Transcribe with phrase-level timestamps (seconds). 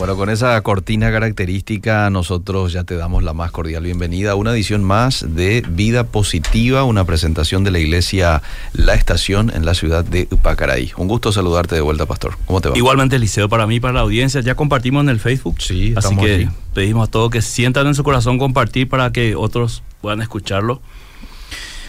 [0.00, 4.50] Bueno, con esa cortina característica, nosotros ya te damos la más cordial bienvenida a una
[4.52, 8.40] edición más de Vida Positiva, una presentación de la iglesia
[8.72, 10.90] La Estación en la ciudad de Upacaraí.
[10.96, 12.38] Un gusto saludarte de vuelta, Pastor.
[12.46, 12.78] ¿Cómo te va?
[12.78, 15.56] Igualmente, Liceo, para mí, para la audiencia, ya compartimos en el Facebook.
[15.58, 19.36] Sí, Así estamos que pedimos a todos que sientan en su corazón compartir para que
[19.36, 20.80] otros puedan escucharlo.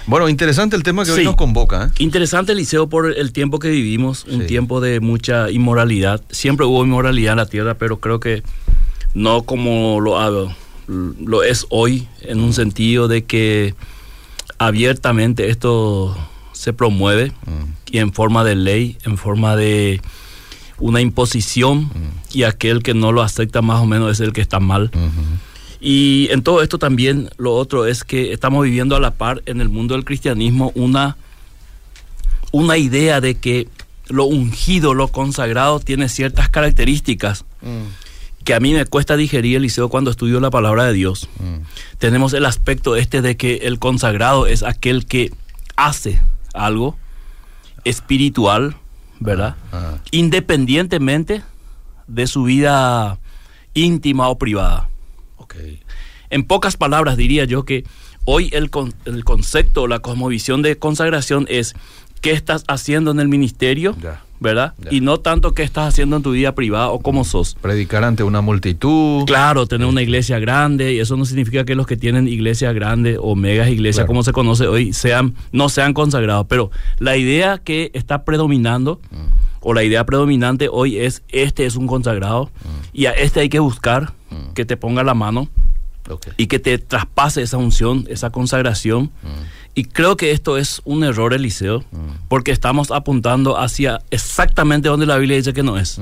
[0.08, 1.86] Bueno, interesante el tema que hoy nos convoca.
[1.86, 1.90] ¿eh?
[2.00, 4.48] Interesante, Liceo, por el tiempo que vivimos, un Sí.
[4.48, 6.22] tiempo de mucha inmoralidad.
[6.32, 8.44] Siempre hubo inmoralidad en la tierra, pero creo que
[9.14, 10.56] no como lo, ha-
[10.88, 13.76] lo es hoy, en un sentido de que
[14.58, 16.18] abiertamente esto
[16.54, 17.64] se promueve Mm.
[17.92, 20.02] y en forma de ley, en forma de
[20.78, 21.90] una imposición, Mm.
[22.34, 24.92] y aquel que no lo acepta más o menos es el que está mal.
[24.94, 25.10] Ujú.
[25.82, 29.62] Y en todo esto también lo otro es que estamos viviendo a la par en
[29.62, 31.18] el mundo del cristianismo una,
[32.52, 33.68] una idea de que
[34.08, 37.46] lo ungido, lo consagrado tiene ciertas características
[38.44, 41.30] que a mí me cuesta digerir, Eliseo, cuando estudio la palabra de Dios.
[41.40, 41.64] Mm.
[41.98, 45.32] Tenemos el aspecto este de que el consagrado es aquel que
[45.76, 46.20] hace
[46.54, 46.98] algo
[47.84, 48.76] espiritual,
[49.20, 49.56] ¿verdad?
[49.72, 51.44] Ah, Independientemente
[52.08, 53.20] de su vida
[53.74, 54.90] íntima o privada.
[56.30, 57.84] En pocas palabras diría yo que
[58.26, 61.74] hoy el, con- el concepto, la cosmovisión de consagración es
[62.22, 64.22] qué estás haciendo en el ministerio, Ya.
[64.40, 64.74] ¿verdad?
[64.80, 64.90] Ya.
[64.94, 67.56] Y no tanto qué estás haciendo en tu vida privada o cómo sos.
[67.60, 69.26] Predicar ante una multitud.
[69.26, 73.18] Claro, tener una iglesia grande, y eso no significa que los que tienen iglesia grande
[73.20, 74.08] o megas iglesias, Claro.
[74.08, 76.46] como se conoce hoy, sean, no sean consagrados.
[76.48, 79.16] Pero la idea que está predominando, Mm.
[79.62, 82.52] o la idea predominante hoy es, este es un consagrado,
[82.94, 84.54] y a este hay que buscar Mm.
[84.54, 85.50] que te ponga la mano
[86.38, 89.12] y que te traspase esa unción, esa consagración.
[89.22, 89.28] Mm.
[89.76, 92.28] Y creo que esto es un error, Eliseo, Mm.
[92.28, 96.00] porque estamos apuntando hacia exactamente donde la Biblia dice que no es.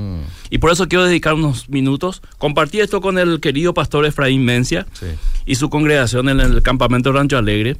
[0.50, 2.22] Y por eso quiero dedicar unos minutos.
[2.40, 5.06] Compartí esto con el querido pastor Efraín Mencia Sí.
[5.46, 7.78] y su congregación en el campamento Rancho Alegre.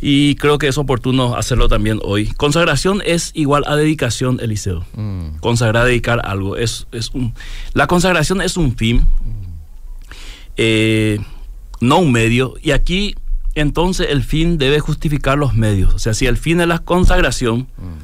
[0.00, 2.26] Y creo que es oportuno hacerlo también hoy.
[2.26, 4.84] Consagración es igual a dedicación, Eliseo.
[4.94, 5.38] Mm.
[5.40, 6.56] Consagrar, dedicar algo.
[6.56, 7.32] Es, es un,
[7.72, 9.06] la consagración es un fin,
[10.56, 11.18] eh,
[11.80, 12.54] no un medio.
[12.62, 13.14] Y aquí,
[13.54, 15.94] entonces, el fin debe justificar los medios.
[15.94, 17.98] O sea, si el fin es la consagración, Mm.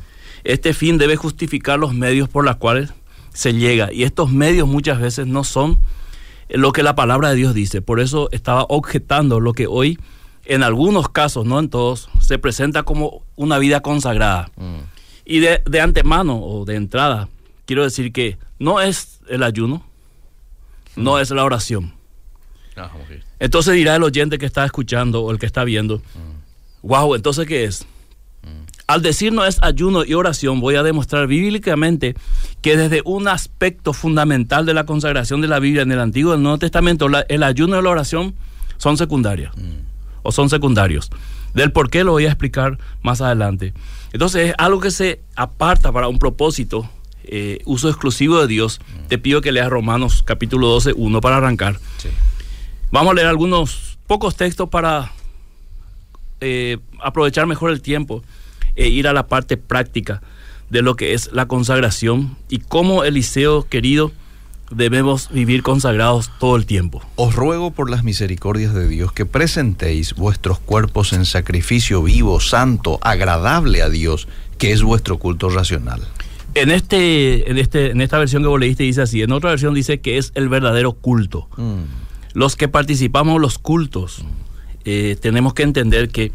[0.44, 2.90] este fin debe justificar los medios por los cuales
[3.32, 3.92] se llega.
[3.92, 5.78] Y estos medios muchas veces no son
[6.48, 7.80] lo que la palabra de Dios dice.
[7.80, 9.98] Por eso estaba objetando lo que hoy,
[10.44, 14.50] en algunos casos, no en todos, se presenta como una vida consagrada.
[14.56, 14.76] Mm.
[15.24, 17.28] Y de, de antemano o de entrada,
[17.64, 19.82] quiero decir que no es el ayuno,
[20.96, 21.94] no es la oración.
[22.76, 22.90] Ah.
[23.38, 26.00] Entonces dirá el oyente que está escuchando o el que está viendo,
[26.82, 27.86] wow, entonces ¿qué es?
[28.88, 32.14] Al decir no es ayuno y oración, voy a demostrar bíblicamente
[32.60, 36.36] que desde un aspecto fundamental de la consagración de la Biblia en el Antiguo y
[36.36, 38.34] el Nuevo Testamento, la- el ayuno y la oración
[38.78, 39.52] son secundarias
[40.22, 41.10] o son secundarios.
[41.54, 43.72] Del por qué lo voy a explicar más adelante.
[44.12, 46.88] Entonces es algo que se aparta para un propósito,
[47.24, 48.80] eh, uso exclusivo de Dios.
[49.08, 51.78] Te pido que leas Romanos capítulo 12, 1 para arrancar.
[51.98, 52.08] Sí.
[52.92, 55.12] Vamos a leer algunos pocos textos para
[56.42, 58.22] eh, aprovechar mejor el tiempo
[58.76, 60.20] e ir a la parte práctica
[60.68, 64.12] de lo que es la consagración y cómo Eliseo querido
[64.70, 67.02] debemos vivir consagrados todo el tiempo.
[67.16, 72.98] Os ruego por las misericordias de Dios que presentéis vuestros cuerpos en sacrificio vivo, santo,
[73.00, 74.28] agradable a Dios,
[74.58, 76.06] que es vuestro culto racional.
[76.54, 79.72] En este, en este, en esta versión que vos leíste dice así, en otra versión
[79.72, 81.48] dice que es el verdadero culto.
[81.56, 82.01] Mm.
[82.34, 84.24] Los que participamos los cultos
[84.84, 86.32] eh, tenemos que entender que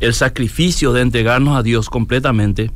[0.00, 2.70] el sacrificio de entregarnos a Dios completamente,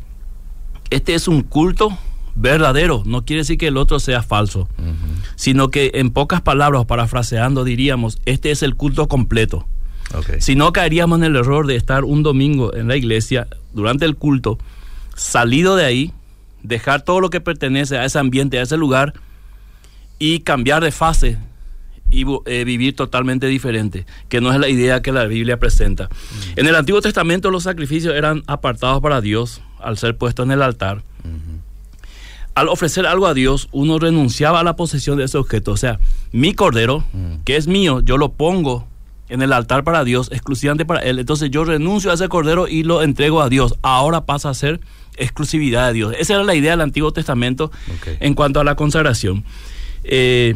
[0.91, 1.97] este es un culto
[2.35, 4.69] verdadero, no quiere decir que el otro sea falso,
[5.37, 9.67] sino que en pocas palabras, parafraseando, diríamos, este es el culto completo.
[10.39, 14.17] Si no caeríamos en el error de estar un domingo en la iglesia durante el
[14.17, 14.59] culto,
[15.17, 16.13] salido de ahí,
[16.63, 19.15] dejar todo lo que pertenece a ese ambiente, a ese lugar
[20.19, 21.39] y cambiar de fase
[22.15, 26.09] y eh, vivir totalmente diferente, que no es la idea que la Biblia presenta.
[26.57, 30.63] En el Antiguo Testamento los sacrificios eran apartados para Dios al ser puestos en el
[30.63, 31.03] altar.
[32.55, 35.73] Al ofrecer algo a Dios, uno renunciaba a la posesión de ese objeto.
[35.73, 35.99] O sea,
[36.31, 37.43] mi cordero, Mm.
[37.45, 38.87] que es mío, yo lo pongo
[39.29, 41.19] en el altar para Dios, exclusivamente para Él.
[41.19, 43.75] Entonces yo renuncio a ese cordero y lo entrego a Dios.
[43.83, 44.81] Ahora pasa a ser
[45.17, 46.15] exclusividad de Dios.
[46.17, 47.73] Esa era la idea del Antiguo Testamento
[48.21, 49.45] en cuanto a la consagración.
[50.05, 50.55] Eh,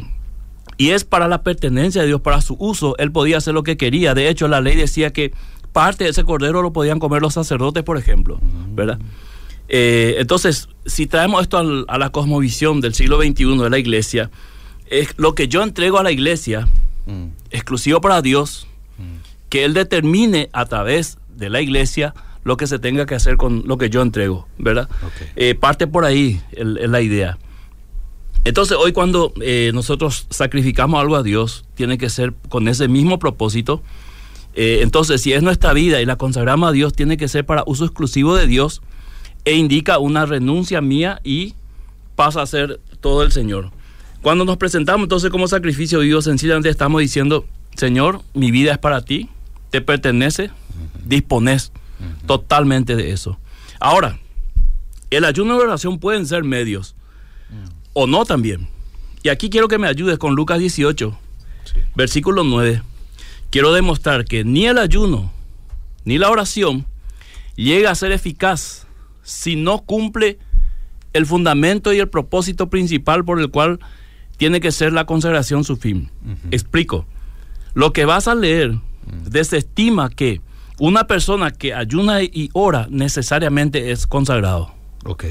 [0.78, 2.96] y es para la pertenencia de Dios, para su uso.
[2.98, 4.14] Él podía hacer lo que quería.
[4.14, 5.32] De hecho, la ley decía que
[5.72, 8.40] parte de ese cordero lo podían comer los sacerdotes, por ejemplo,
[8.74, 8.98] ¿verdad?
[9.68, 14.30] Eh, entonces, si traemos esto al- a la cosmovisión del siglo XXI de la iglesia,
[14.90, 16.66] Es lo que yo entrego a la iglesia,
[17.06, 18.66] Mm, exclusivo para Dios,
[19.50, 22.14] que Él determine a través de la iglesia
[22.44, 24.88] lo que se tenga que hacer con lo que yo entrego, ¿verdad?
[25.36, 27.36] Eh, parte por ahí el- el- la idea.
[28.48, 33.18] Entonces hoy cuando eh, nosotros sacrificamos algo a Dios, tiene que ser con ese mismo
[33.18, 33.82] propósito.
[34.54, 37.62] Eh, entonces si es nuestra vida y la consagramos a Dios, tiene que ser para
[37.66, 38.80] uso exclusivo de Dios
[39.44, 41.56] e indica una renuncia mía y
[42.16, 43.70] pasa a ser todo el Señor.
[44.22, 47.44] Cuando nos presentamos entonces como sacrificio vivo, sencillamente estamos diciendo,
[47.76, 49.28] Señor, mi vida es para ti,
[49.68, 50.50] te pertenece,
[51.04, 51.70] dispones
[52.26, 53.38] totalmente de eso.
[53.78, 54.18] Ahora,
[55.10, 56.94] el ayuno y la oración pueden ser medios
[58.00, 58.68] o no también.
[59.24, 61.18] Y aquí quiero que me ayudes con Lucas 18,
[61.64, 61.80] sí.
[61.96, 62.80] versículo 9.
[63.50, 65.32] Quiero demostrar que ni el ayuno
[66.04, 66.86] ni la oración
[67.56, 68.86] llega a ser eficaz
[69.24, 70.38] si no cumple
[71.12, 73.80] el fundamento y el propósito principal por el cual
[74.36, 76.08] tiene que ser la consagración su fin.
[76.52, 77.04] Explico.
[77.74, 78.78] Lo que vas a leer
[79.24, 80.40] desestima que
[80.78, 84.77] una persona que ayuna y ora necesariamente es consagrado.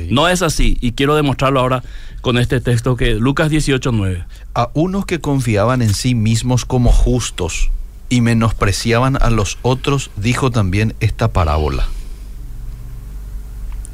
[0.10, 1.84] No es así y quiero demostrarlo ahora
[2.22, 4.26] con este texto que Lucas 18, 9.
[4.56, 7.70] A unos que confiaban en sí mismos como justos
[8.10, 11.88] y menospreciaban a los otros, dijo también esta parábola.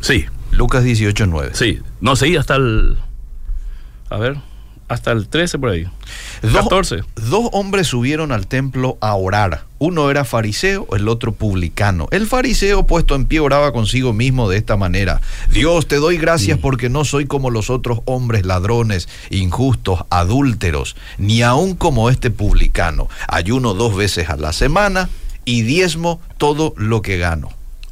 [0.01, 1.51] Sí, Lucas 18, 9.
[1.53, 1.79] sí.
[2.01, 2.97] No, sí, hasta el...
[4.09, 4.37] A ver,
[4.88, 5.85] hasta el 13 por ahí.
[6.41, 7.01] Dos, 14.
[7.15, 9.63] dos hombres subieron al templo a orar.
[9.80, 12.07] Uno era fariseo, el otro publicano.
[12.12, 15.21] El fariseo puesto en pie oraba consigo mismo de esta manera.
[15.50, 21.41] Dios, te doy gracias porque no soy como los otros hombres ladrones, injustos, adúlteros, ni
[21.41, 23.09] aun como este publicano.
[23.27, 25.09] Ayuno dos veces a la semana
[25.45, 27.50] y diezmo todo lo que gano.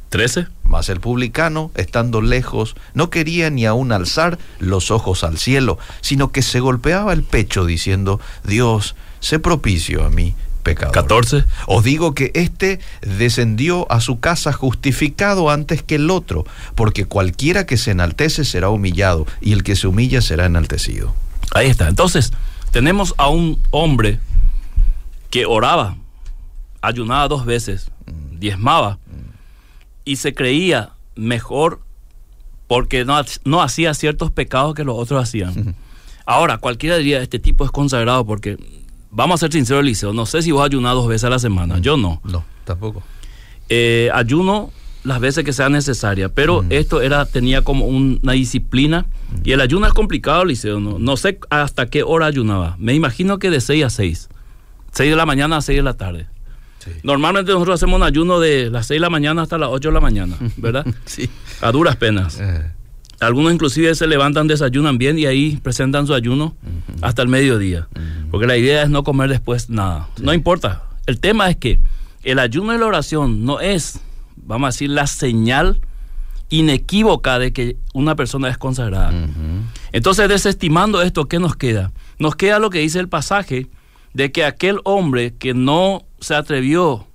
[0.08, 0.46] 13.
[0.72, 6.32] Mas el publicano, estando lejos, no quería ni aun alzar los ojos al cielo, sino
[6.32, 10.94] que se golpeaba el pecho diciendo, Dios, sé propicio a mí, pecador.
[10.94, 11.44] 14.
[11.66, 17.66] Os digo que éste descendió a su casa justificado antes que el otro, porque cualquiera
[17.66, 21.14] que se enaltece será humillado, y el que se humilla será enaltecido.
[21.52, 21.86] Ahí está.
[21.86, 22.32] Entonces,
[22.70, 24.20] tenemos a un hombre
[25.28, 25.96] que oraba,
[26.80, 27.90] ayunaba dos veces,
[28.30, 28.98] diezmaba
[30.04, 31.80] y se creía mejor
[32.66, 35.76] porque no, no hacía ciertos pecados que los otros hacían.
[36.24, 38.56] Ahora, cualquiera diría, este tipo es consagrado porque,
[39.10, 41.78] vamos a ser sinceros, Eliseo, no sé si vos ayunás dos veces a la semana,
[41.78, 42.20] yo no.
[42.24, 43.02] No, tampoco.
[43.68, 44.70] Eh, ayuno
[45.04, 49.04] las veces que sea necesaria, pero esto era tenía como un- una disciplina
[49.42, 53.38] y el ayuno es complicado, Liceo, no, no sé hasta qué hora ayunaba, me imagino
[53.40, 54.28] que de 6 a 6,
[54.92, 56.26] 6 de la mañana a 6 de la tarde.
[56.84, 56.90] Sí.
[57.02, 59.92] Normalmente nosotros hacemos un ayuno de las 6 de la mañana hasta las 8 de
[59.94, 60.84] la mañana, ¿verdad?
[61.04, 61.28] Sí.
[61.60, 62.38] A duras penas.
[62.40, 62.70] Eh,
[63.20, 66.56] Algunos inclusive se levantan, desayunan bien y ahí presentan su ayuno
[67.02, 67.86] hasta el mediodía.
[68.32, 70.08] Porque la idea es no comer después nada.
[70.20, 70.82] No importa.
[71.06, 71.78] El tema es que
[72.24, 74.00] el ayuno y la oración no es,
[74.36, 75.80] vamos a decir, la señal
[76.50, 79.12] inequívoca de que una persona es consagrada.
[79.92, 81.92] Entonces, desestimando esto, ¿qué nos queda?
[82.18, 83.68] Nos queda lo que dice el pasaje
[84.14, 87.06] de que aquel hombre que no se atrevió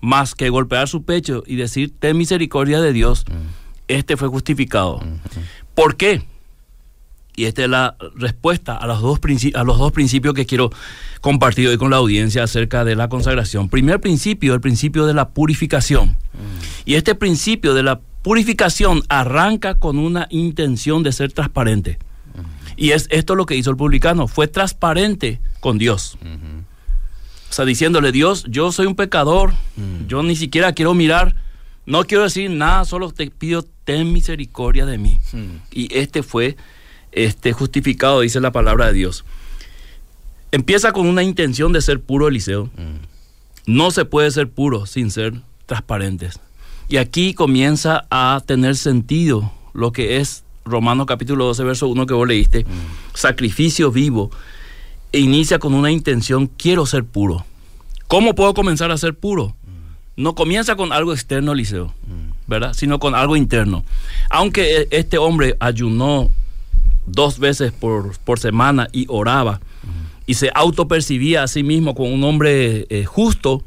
[0.00, 3.24] más que golpear su pecho y decir, ten misericordia de Dios,
[3.88, 5.00] este fue justificado.
[5.74, 6.24] ¿Por qué?
[7.34, 9.18] Y esta es la respuesta a los, dos
[9.54, 10.70] a los dos principios que quiero
[11.22, 13.68] compartir hoy con la audiencia acerca de la consagración.
[13.68, 16.18] Primer principio, el principio de la purificación.
[16.84, 21.98] Y este principio de la purificación arranca con una intención de ser transparente.
[22.76, 26.18] Y es esto lo que hizo el publicano, fue transparente con Dios.
[27.52, 29.52] O sea, diciéndole, Dios, yo soy un pecador,
[30.08, 31.36] yo ni siquiera quiero mirar,
[31.84, 35.18] no quiero decir nada, solo te pido, ten misericordia de mí.
[35.70, 36.56] Y este fue
[37.12, 39.26] este, justificado, dice la palabra de Dios.
[40.50, 42.70] Empieza con una intención de ser puro, Eliseo.
[43.66, 45.34] No se puede ser puro sin ser
[45.66, 46.40] transparentes.
[46.88, 52.14] Y aquí comienza a tener sentido lo que es Romanos capítulo 12, verso 1 que
[52.14, 52.64] vos leíste.
[53.12, 54.30] Sacrificio vivo.
[55.12, 57.44] Inicia con una intención, quiero ser puro.
[58.08, 59.54] ¿Cómo puedo comenzar a ser puro?
[60.16, 61.94] No comienza con algo externo, Eliseo,
[62.46, 62.74] ¿verdad?
[62.74, 63.84] Sino con algo interno.
[64.30, 66.30] Aunque e- este hombre ayunó
[67.06, 69.60] dos veces por, por semana y oraba
[70.26, 73.64] y se autopercibía a sí mismo como un hombre eh, justo,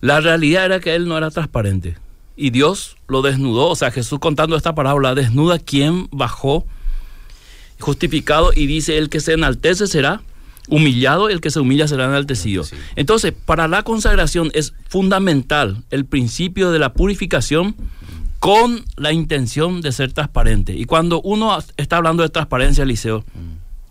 [0.00, 1.96] la realidad era que él no era transparente.
[2.36, 6.66] Y Dios lo desnudó, o sea, Jesús contando esta parábola, desnuda quien bajó
[7.80, 10.20] justificado y dice, el que se enaltece será
[10.68, 12.64] humillado, el que se humilla será enaltecido.
[12.96, 17.76] Entonces, para la consagración es fundamental el principio de la purificación
[18.38, 20.74] con la intención de ser transparente.
[20.74, 23.24] Y cuando uno está hablando de transparencia, Liceo,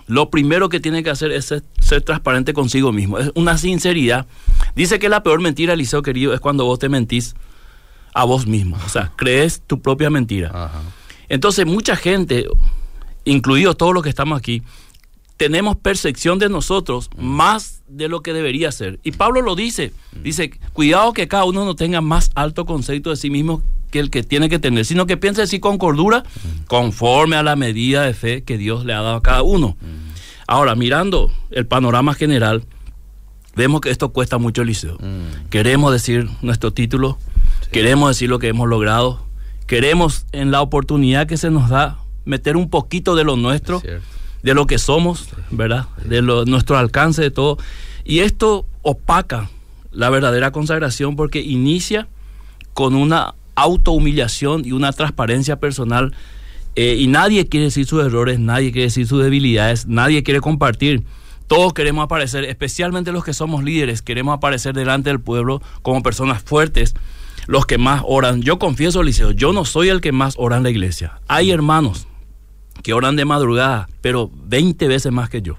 [0.07, 3.17] lo primero que tiene que hacer es ser, ser, transparente consigo mismo.
[3.17, 4.27] Es una sinceridad.
[4.75, 7.35] Dice que la peor mentira, Eliseo querido, es cuando vos te mentís
[8.13, 8.77] a vos mismo.
[8.85, 10.49] O sea, crees tu propia mentira.
[10.53, 10.81] Ajá.
[11.27, 12.47] Entonces, mucha gente,
[13.23, 14.61] incluidos todos los que estamos aquí,
[15.37, 18.99] tenemos percepción de nosotros más de lo que debería ser.
[19.03, 19.91] Y Pablo lo dice,
[20.23, 23.61] dice, cuidado que cada uno no tenga más alto concepto de sí mismo
[23.91, 26.23] que el que tiene que tener, sino que piense así con cordura,
[26.67, 29.77] conforme a la medida de fe que Dios le ha dado a cada uno.
[30.47, 32.65] Ahora, mirando el panorama general,
[33.55, 34.97] vemos que esto cuesta mucho el liceo.
[35.49, 37.17] Queremos decir nuestro título,
[37.71, 39.25] queremos decir lo que hemos logrado,
[39.67, 43.81] queremos en la oportunidad que se nos da meter un poquito de lo nuestro
[44.45, 45.87] de lo que somos, ¿verdad?
[46.03, 47.57] De lo, nuestro alcance de todo.
[48.03, 49.49] Y esto opaca
[49.91, 52.07] la verdadera consagración porque inicia
[52.75, 56.13] con una autohumillación y una transparencia personal.
[56.75, 61.01] Eh, y nadie quiere decir sus errores, nadie quiere decir sus debilidades, nadie quiere compartir.
[61.47, 66.43] Todos queremos aparecer, especialmente los que somos líderes, queremos aparecer delante del pueblo como personas
[66.43, 66.93] fuertes,
[67.47, 68.43] los que más oran.
[68.43, 71.19] Yo confieso, Liceo, yo no soy el que más ora en la iglesia.
[71.27, 72.07] Hay hermanos,
[72.85, 75.57] que oran de madrugada, pero 20 veces más que yo.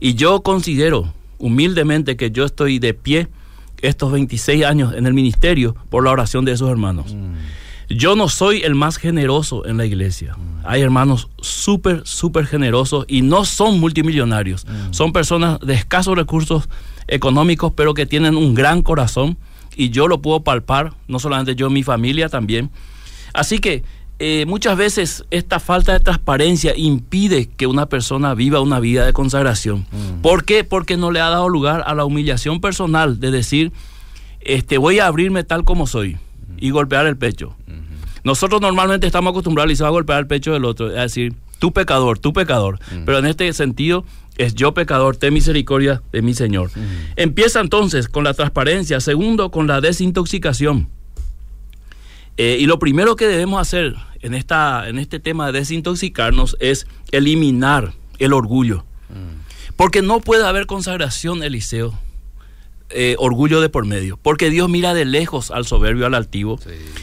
[0.00, 3.28] Y yo considero humildemente que yo estoy de pie
[3.80, 7.14] estos 26 años en el ministerio por la oración de esos hermanos.
[7.88, 10.36] Yo no soy el más generoso en la iglesia.
[10.64, 14.66] Hay hermanos súper, súper generosos y no son multimillonarios.
[14.90, 16.68] Son personas de escasos recursos
[17.06, 19.38] económicos, pero que tienen un gran corazón
[19.76, 22.72] y yo lo puedo palpar, no solamente yo, mi familia también.
[23.32, 23.84] Así que
[24.18, 29.12] eh, muchas veces esta falta de transparencia impide que una persona viva una vida de
[29.12, 29.86] consagración.
[29.90, 30.20] Mm.
[30.22, 30.64] ¿Por qué?
[30.64, 33.72] Porque no le ha dado lugar a la humillación personal de decir,
[34.40, 36.18] este, voy a abrirme tal como soy
[36.58, 37.56] y golpear el pecho.
[38.24, 42.32] Nosotros normalmente estamos acostumbrados a golpear el pecho del otro, es decir, tú pecador, tú
[42.32, 42.78] pecador.
[42.92, 43.04] Mm.
[43.04, 44.04] Pero en este sentido
[44.36, 46.70] es yo pecador, ten misericordia de mi Señor.
[47.16, 50.88] Empieza entonces con la transparencia, segundo con la desintoxicación.
[52.36, 56.86] Eh, y lo primero que debemos hacer en, esta, en este tema de desintoxicarnos es
[57.10, 58.84] eliminar el orgullo.
[59.10, 59.74] Mm.
[59.76, 61.98] Porque no puede haber consagración, Eliseo,
[62.90, 64.18] eh, orgullo de por medio.
[64.22, 66.58] Porque Dios mira de lejos al soberbio, al altivo.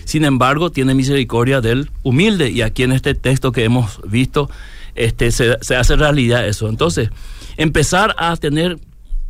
[0.06, 2.50] Sin embargo, tiene misericordia del humilde.
[2.50, 4.50] Y aquí en este texto que hemos visto,
[4.96, 6.70] este, se, se hace realidad eso.
[6.70, 7.10] Entonces,
[7.58, 8.80] empezar a tener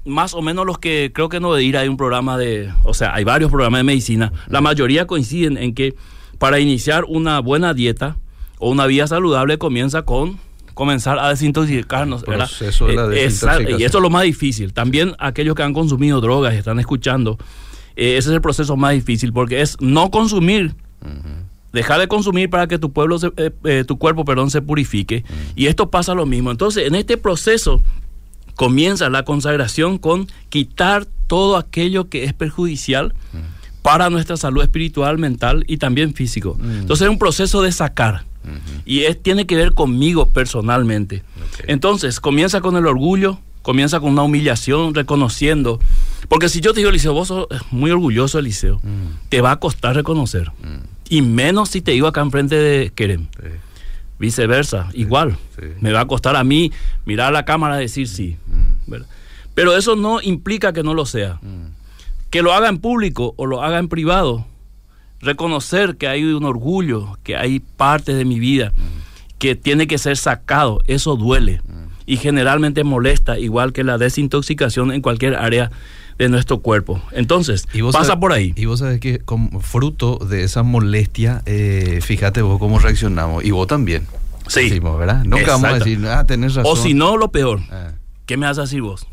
[0.05, 2.93] más o menos los que creo que no de ir hay un programa de, o
[2.93, 5.95] sea, hay varios programas de medicina, la mayoría coinciden en que
[6.37, 8.17] para iniciar una buena dieta
[8.59, 10.39] o una vida saludable comienza con
[10.73, 12.23] comenzar a desintoxicarnos.
[12.23, 14.71] Proceso de la eh, y eso es lo más difícil.
[14.71, 17.37] También aquellos que han consumido drogas y están escuchando,
[17.97, 20.75] eh, ese es el proceso más difícil porque es no consumir.
[21.73, 25.25] Dejar de consumir para que tu pueblo eh, tu cuerpo perdón, se purifique.
[25.55, 26.49] Y esto pasa lo mismo.
[26.49, 27.81] Entonces, en este proceso
[28.59, 33.13] comienza la consagración con quitar todo aquello que es perjudicial
[33.81, 36.57] para nuestra salud espiritual, mental y también físico.
[36.61, 38.25] Entonces es un proceso de sacar.
[38.85, 41.23] Y es, tiene que ver conmigo personalmente.
[41.67, 45.79] Entonces, comienza con el orgullo, comienza con una humillación, reconociendo.
[46.27, 48.81] Porque si yo te digo, Eliseo, vos sos muy orgulloso, Eliseo,
[49.29, 50.51] te va a costar reconocer.
[51.07, 53.27] Y menos si te digo acá enfrente de Kerem.
[54.19, 55.37] Viceversa, igual.
[55.79, 56.71] Me va a costar a mí
[57.05, 58.37] mirar a la cámara y decir sí.
[58.47, 58.95] Mm.
[59.55, 61.39] Pero eso no implica que no lo sea.
[61.41, 61.67] Mm.
[62.29, 64.45] Que lo haga en público o lo haga en privado.
[65.21, 69.37] Reconocer que hay un orgullo, que hay parte de mi vida mm.
[69.39, 71.61] que tiene que ser sacado, eso duele.
[72.05, 75.71] Y generalmente molesta, igual que la desintoxicación en cualquier área
[76.19, 77.01] de nuestro cuerpo.
[77.13, 78.53] Entonces, pasa por ahí.
[78.55, 83.43] Y vos sabés que como fruto de esa molestia, eh, fíjate vos cómo reaccionamos.
[83.43, 84.05] Y vos también.
[84.47, 84.79] Sí.
[84.79, 85.23] ¿verdad?
[85.23, 86.71] Nunca vamos a decir, ah, tenés razón.
[86.71, 87.61] O si no, lo peor.
[87.71, 87.93] Ah.
[88.25, 89.07] ¿Qué me vas a decir vos?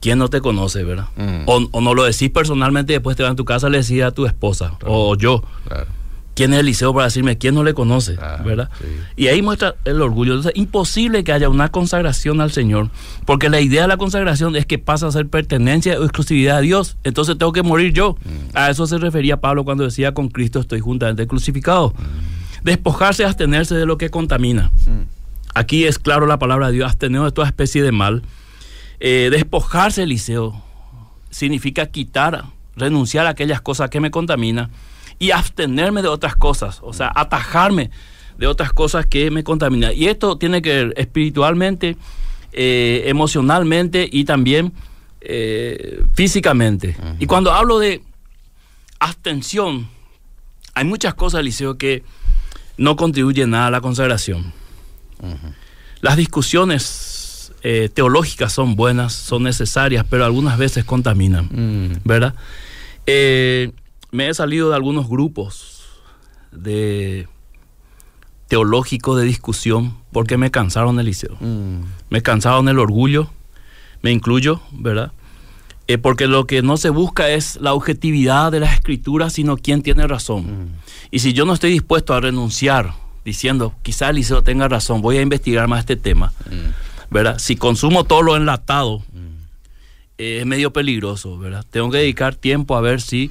[0.00, 1.08] ¿Quién no te conoce, verdad?
[1.16, 1.42] Mm.
[1.46, 4.12] O, no lo decís personalmente y después te vas a tu casa le decís a
[4.12, 4.78] tu esposa.
[4.86, 5.44] O yo.
[5.66, 5.97] Claro
[6.38, 8.70] quién es Eliseo para decirme quién no le conoce, ah, ¿verdad?
[9.16, 10.34] Y ahí muestra el orgullo.
[10.34, 12.90] Entonces, imposible que haya una consagración al Señor,
[13.24, 16.60] porque la idea de la consagración es que pasa a ser pertenencia o exclusividad a
[16.60, 16.96] Dios.
[17.02, 18.16] Entonces tengo que morir yo.
[18.24, 18.56] Mm.
[18.56, 21.90] A eso se refería Pablo cuando decía con Cristo estoy juntamente crucificado.
[21.90, 22.64] Mm.
[22.64, 24.70] Despojarse, abstenerse de lo que contamina.
[24.86, 25.08] Mm.
[25.56, 28.22] Aquí es claro la palabra de Dios, abstener de toda especie de mal.
[29.00, 30.62] Eh, despojarse, Eliseo,
[31.30, 32.44] significa quitar,
[32.76, 34.70] renunciar a aquellas cosas que me contaminan
[35.18, 37.90] y abstenerme de otras cosas, o sea, atajarme
[38.38, 39.92] de otras cosas que me contaminan.
[39.94, 41.96] Y esto tiene que ver espiritualmente,
[42.52, 44.72] eh, emocionalmente y también
[45.20, 46.96] eh, físicamente.
[47.18, 48.00] Y cuando hablo de
[49.00, 49.88] abstención,
[50.74, 52.04] hay muchas cosas, Eliseo, que
[52.76, 54.52] no contribuyen nada a la consagración.
[56.00, 61.96] Las discusiones eh, teológicas son buenas, son necesarias, pero algunas veces contaminan, Mm.
[62.04, 62.34] ¿verdad?
[63.06, 63.72] Eh,
[64.10, 65.82] me he salido de algunos grupos
[66.52, 67.28] de
[68.48, 71.36] teológicos de discusión porque me cansaron el liceo.
[71.40, 71.80] Mm.
[72.10, 73.28] Me cansaron el orgullo,
[74.02, 75.12] me incluyo, ¿verdad?
[75.86, 79.82] Eh, porque lo que no se busca es la objetividad de las escrituras, sino quién
[79.82, 80.64] tiene razón.
[80.64, 80.68] Mm.
[81.10, 85.22] Y si yo no estoy dispuesto a renunciar diciendo, quizá Eliseo tenga razón, voy a
[85.22, 86.72] investigar más este tema, Mm.
[87.10, 87.38] ¿verdad?
[87.38, 89.02] Si consumo todo lo enlatado,
[90.16, 91.64] eh, es medio peligroso, ¿verdad?
[91.70, 93.30] Tengo que dedicar tiempo a ver si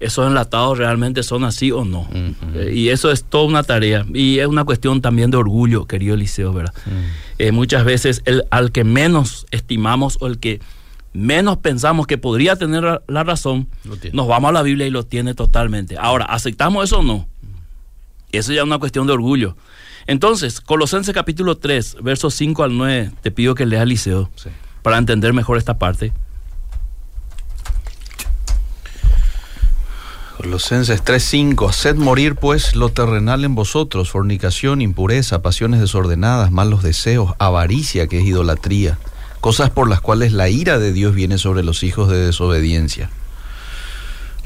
[0.00, 2.08] esos enlatados realmente son así o no.
[2.54, 4.04] Eh, y eso es toda una tarea.
[4.14, 6.74] Y es una cuestión también de orgullo, querido Eliseo, ¿verdad?
[7.38, 10.60] Eh, muchas veces el, al que menos estimamos o el que
[11.12, 13.68] menos pensamos que podría tener la- razón,
[14.12, 15.96] nos vamos a la Biblia y lo tiene totalmente.
[15.98, 17.28] Ahora, ¿aceptamos eso o no?
[18.32, 19.56] Eso ya es una cuestión de orgullo.
[20.06, 24.48] Entonces, Colosenses capítulo 3, versos 5 al 9, te pido que leas Liceo Sí.
[24.82, 26.12] para entender mejor esta parte.
[30.44, 37.34] Colosenses 3:5, haced morir pues lo terrenal en vosotros, fornicación, impureza, pasiones desordenadas, malos deseos,
[37.38, 38.98] avaricia, que es idolatría,
[39.42, 43.10] cosas por las cuales la ira de Dios viene sobre los hijos de desobediencia.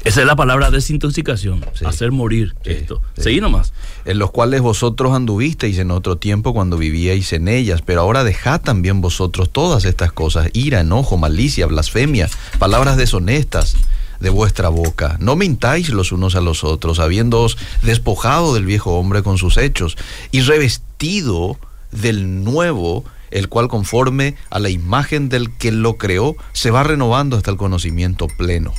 [0.03, 1.85] Esa es la palabra desintoxicación, Sí.
[1.85, 3.01] hacer morir Sí, esto.
[3.15, 3.23] sí.
[3.23, 3.71] Seguí nomás.
[4.03, 8.59] en los cuales vosotros anduvisteis en otro tiempo cuando vivíais en ellas, pero ahora dejad
[8.59, 13.77] también vosotros todas estas cosas, ira, enojo, malicia, blasfemia, palabras deshonestas
[14.19, 15.17] de vuestra boca.
[15.19, 19.97] No mintáis los unos a los otros, habiéndoos despojado del viejo hombre con sus hechos
[20.31, 21.57] y revestido
[21.91, 27.37] del nuevo, el cual conforme a la imagen del que lo creó, se va renovando
[27.37, 28.73] hasta el conocimiento pleno.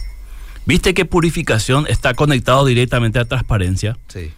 [0.67, 3.97] ¿Viste que purificación está conectado directamente a transparencia?
[4.09, 4.33] Sí,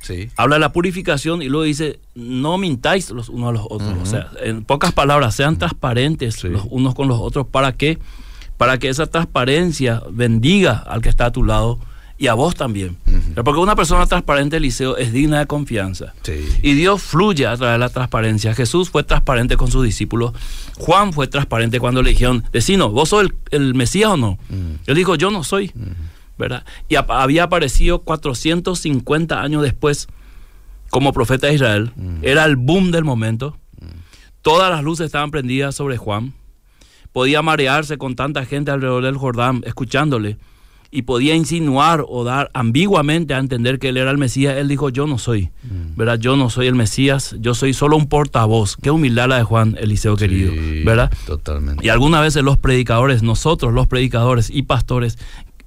[0.00, 0.30] sí.
[0.36, 3.94] Habla de la purificación y luego dice, no mintáis los unos a los otros.
[4.02, 6.48] O sea, en pocas palabras, sean transparentes Sí.
[6.48, 7.46] los unos con los otros.
[7.48, 7.98] ¿Para qué?
[8.56, 11.78] Para que esa transparencia bendiga al que está a tu lado
[12.18, 12.96] y a vos también.
[13.44, 16.14] Porque una persona transparente, Eliseo, es digna de confianza.
[16.22, 16.48] Sí.
[16.62, 18.54] Y Dios fluye a través de la transparencia.
[18.54, 20.32] Jesús fue transparente con sus discípulos.
[20.78, 24.38] Juan fue transparente cuando le dijeron, vecino, ¿vos sos el, el Mesías o no?
[24.48, 24.72] Mm.
[24.86, 25.72] Él dijo, yo no soy.
[26.38, 26.64] ¿Verdad?
[26.88, 30.08] Y ap- había aparecido 450 años después
[30.90, 31.92] como profeta de Israel.
[31.96, 32.18] Mm.
[32.22, 33.58] Era el boom del momento.
[34.40, 36.32] Todas las luces estaban prendidas sobre Juan.
[37.16, 40.36] Podía marearse con tanta gente alrededor del Jordán escuchándole.
[40.90, 44.58] Y podía insinuar o dar ambiguamente a entender que él era el Mesías.
[44.58, 45.48] Él dijo, yo no soy.
[45.96, 46.18] ¿Verdad?
[46.18, 47.34] Yo no soy el Mesías.
[47.40, 48.76] Yo soy solo un portavoz.
[48.76, 50.52] Qué humildad la de Juan, Eliseo querido.
[50.84, 51.10] ¿Verdad?
[51.26, 51.86] Totalmente.
[51.86, 55.16] Y algunas veces los predicadores, nosotros los predicadores y pastores,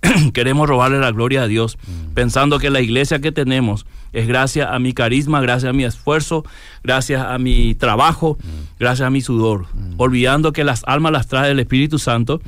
[0.35, 1.79] queremos robarle la gloria a Dios,
[2.13, 6.43] pensando que la iglesia que tenemos es gracias a mi carisma, gracias a mi esfuerzo,
[6.83, 8.37] gracias a mi trabajo,
[8.79, 9.65] gracias a mi sudor,
[9.97, 12.41] olvidando que las almas las trae el Espíritu Santo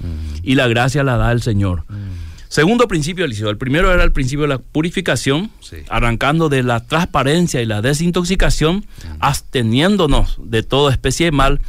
[0.43, 1.83] y la gracia la da el Señor.
[2.47, 3.49] Segundo principio, Eliseo.
[3.49, 5.77] El primero era el principio de la purificación, Sí.
[5.89, 8.85] arrancando de la transparencia y la desintoxicación,
[9.19, 11.61] absteniéndonos de toda especie de mal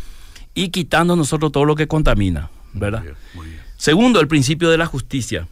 [0.54, 2.98] y quitando nosotros todo lo que contamina, ¿verdad?
[3.00, 3.60] Muy bien, muy bien.
[3.76, 5.46] Segundo, el principio de la justicia.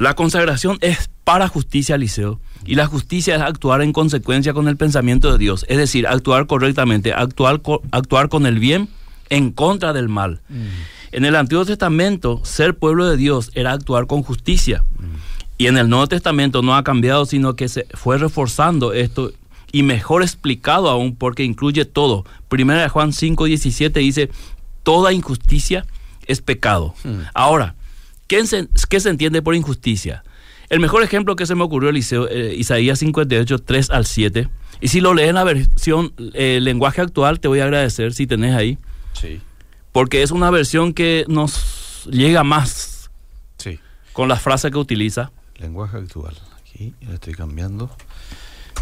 [0.00, 2.40] La consagración es para justicia, Liceo.
[2.64, 5.64] Y la justicia es actuar en consecuencia con el pensamiento de Dios.
[5.68, 8.88] Es decir, actuar correctamente, actuar, co- actuar con el bien
[9.28, 10.40] en contra del mal.
[11.12, 14.82] En el Antiguo Testamento, ser pueblo de Dios era actuar con justicia.
[15.58, 19.32] Y en el Nuevo Testamento no ha cambiado, sino que se fue reforzando esto
[19.72, 22.24] y mejor explicado aún porque incluye todo.
[22.48, 24.30] Primera de Juan 5, 17 dice,
[24.82, 25.84] toda injusticia
[26.26, 26.94] es pecado.
[27.04, 27.20] Hmm.
[27.34, 27.74] Ahora,
[28.30, 30.22] ¿qué se, qué se entiende por injusticia?
[30.68, 34.48] El mejor ejemplo que se me ocurrió, Eliseo, eh, Isaías 58, 3 al 7.
[34.80, 38.28] Y si lo lees en la versión eh, lenguaje actual, te voy a agradecer si
[38.28, 38.78] tenés ahí,
[39.14, 39.40] Sí,
[39.90, 43.10] porque es una versión que nos llega más
[43.58, 43.80] sí.
[44.12, 45.32] con las frases que utiliza.
[45.58, 46.36] Lenguaje actual.
[46.60, 47.90] Aquí le estoy cambiando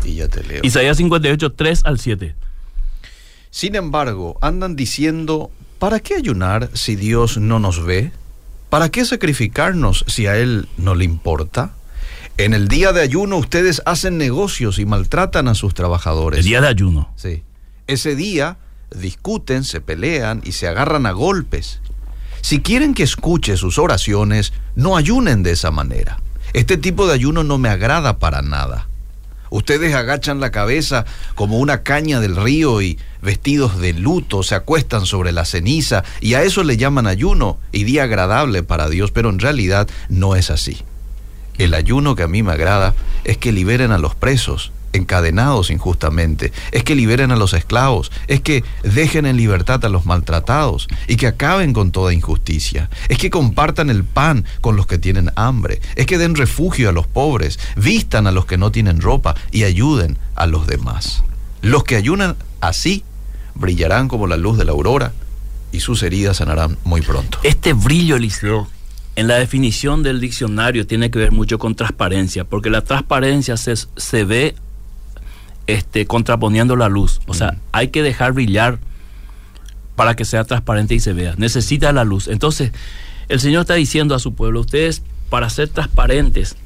[0.04, 0.60] y ya te leo.
[0.62, 2.34] Isaías 58, 3 al 7.
[3.48, 8.12] Sin embargo, andan diciendo, ¿para qué ayunar si Dios no nos ve?
[8.70, 11.72] ¿Para qué sacrificarnos si a Él no le importa?
[12.36, 16.40] En el día de ayuno ustedes hacen negocios y maltratan a sus trabajadores.
[16.40, 17.10] El día de ayuno.
[17.16, 17.42] Sí.
[17.86, 18.58] Ese día
[18.94, 21.80] discuten, se pelean y se agarran a golpes.
[22.42, 26.20] Si quieren que escuche sus oraciones, no ayunen de esa manera.
[26.52, 28.87] Este tipo de ayuno no me agrada para nada.
[29.50, 35.06] Ustedes agachan la cabeza como una caña del río y vestidos de luto se acuestan
[35.06, 39.30] sobre la ceniza y a eso le llaman ayuno y día agradable para Dios, pero
[39.30, 40.78] en realidad no es así.
[41.56, 46.52] El ayuno que a mí me agrada es que liberen a los presos encadenados injustamente,
[46.72, 51.16] es que liberen a los esclavos, es que dejen en libertad a los maltratados y
[51.16, 55.80] que acaben con toda injusticia, es que compartan el pan con los que tienen hambre,
[55.96, 59.64] es que den refugio a los pobres, vistan a los que no tienen ropa y
[59.64, 61.24] ayuden a los demás.
[61.62, 63.04] Los que ayunan así
[63.54, 65.12] brillarán como la luz de la aurora
[65.72, 67.38] y sus heridas sanarán muy pronto.
[67.42, 68.68] Este brillo, Eliseo,
[69.16, 73.74] en la definición del diccionario tiene que ver mucho con transparencia, porque la transparencia se,
[73.76, 74.54] se ve
[75.68, 77.20] este, contraponiendo la luz.
[77.26, 78.78] O sea, hay que dejar brillar
[79.94, 81.34] para que sea transparente y se vea.
[81.36, 82.26] Necesita la luz.
[82.26, 82.72] Entonces,
[83.28, 86.56] el Señor está diciendo a su pueblo, ustedes para ser transparentes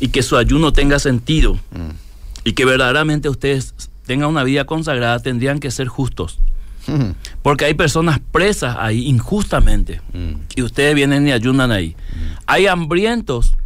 [0.00, 1.58] y que su ayuno tenga sentido
[2.42, 3.74] y que verdaderamente ustedes
[4.06, 6.38] tengan una vida consagrada, tendrían que ser justos.
[7.42, 10.00] Porque hay personas presas ahí injustamente
[10.56, 11.96] y ustedes vienen y ayunan ahí.
[12.46, 13.58] Hay hambrientos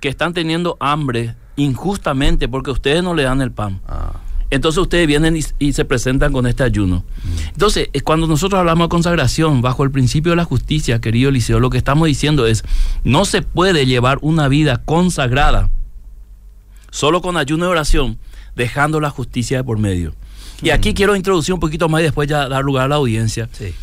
[0.00, 3.80] que están teniendo hambre injustamente porque ustedes no le dan el pan.
[3.86, 4.12] Ah.
[4.50, 7.04] Entonces ustedes vienen y, y se presentan con este ayuno.
[7.48, 11.58] Entonces, eh, cuando nosotros hablamos de consagración bajo el principio de la justicia, querido Eliseo,
[11.58, 12.62] lo que estamos diciendo es,
[13.02, 15.70] no se puede llevar una vida consagrada
[16.90, 18.18] solo con ayuno y oración,
[18.54, 20.14] dejando la justicia de por medio.
[20.62, 23.48] Y aquí quiero introducir un poquito más y después ya dar lugar a la audiencia.
[23.52, 23.74] Sí.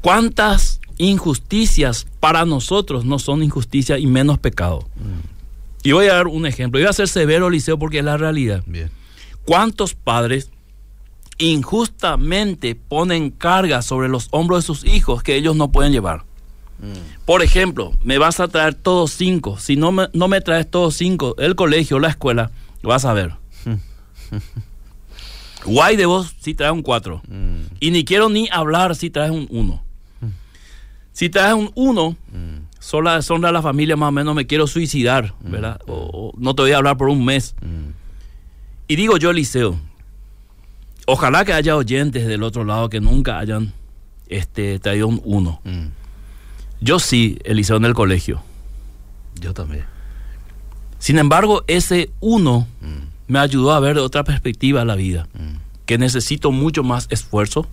[0.00, 4.86] ¿Cuántas injusticias para nosotros no son injusticias y menos pecado?
[5.82, 6.78] Y voy a dar un ejemplo.
[6.78, 8.62] Y voy a ser severo, Liceo, porque es la realidad.
[8.66, 8.90] Bien.
[9.44, 10.50] ¿Cuántos padres
[11.38, 16.24] injustamente ponen carga sobre los hombros de sus hijos que ellos no pueden llevar?
[17.24, 19.58] Por ejemplo, me vas a traer todos cinco.
[19.58, 22.50] Si no me, no me traes todos cinco, el colegio, la escuela,
[22.82, 23.34] vas a ver.
[25.64, 27.22] Guay de vos si traes un cuatro.
[27.80, 29.82] Y ni quiero ni hablar si traes un uno.
[31.12, 32.16] Si traes un uno,
[32.78, 35.80] sola a la familia, más o menos me quiero suicidar, ¿verdad?
[35.86, 37.54] O, o no te voy a hablar por un mes.
[38.86, 39.78] Y digo yo, Liceo,
[41.06, 43.72] ojalá que haya oyentes del otro lado que nunca hayan
[44.28, 45.60] este, traído un uno.
[45.64, 45.86] Mm.
[46.80, 48.42] Yo sí, Eliseo en el colegio.
[49.40, 49.84] Yo también.
[50.98, 53.32] Sin embargo, ese uno Mm.
[53.32, 55.28] me ayudó a ver de otra perspectiva la vida.
[55.34, 55.56] Mm.
[55.86, 57.66] Que necesito mucho más esfuerzo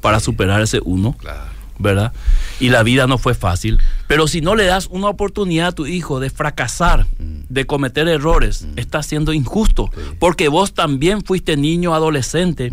[0.00, 1.51] para superar ese uno, Claro.
[1.78, 2.12] ¿Verdad?
[2.60, 3.78] Y la vida no fue fácil.
[4.06, 8.66] Pero si no le das una oportunidad a tu hijo de fracasar, de cometer errores,
[8.76, 9.90] estás siendo injusto.
[10.18, 12.72] Porque vos también fuiste niño, adolescente.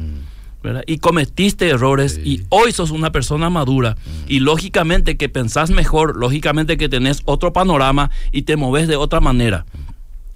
[0.61, 0.83] ¿verdad?
[0.87, 2.21] Y cometiste errores Sí.
[2.25, 3.95] y hoy sos una persona madura
[4.27, 9.21] y lógicamente que pensás mejor, lógicamente que tenés otro panorama y te moves de otra
[9.21, 9.65] manera.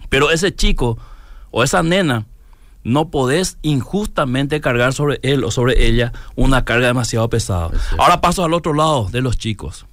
[0.08, 0.98] Pero ese chico
[1.52, 2.26] o esa nena
[2.84, 7.70] no podés injustamente cargar sobre él o sobre ella una carga demasiado pesada.
[7.98, 9.86] Ahora paso al otro lado de los chicos.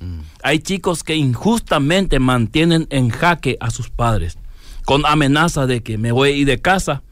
[0.43, 4.39] Hay chicos que injustamente mantienen en jaque a sus padres
[4.85, 7.03] con amenaza de que me voy a ir de casa,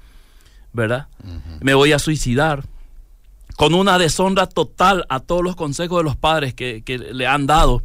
[0.73, 1.07] ¿verdad?
[1.61, 2.64] Me voy a suicidar.
[3.57, 7.47] Con una deshonra total a todos los consejos de los padres que, que le han
[7.47, 7.83] dado.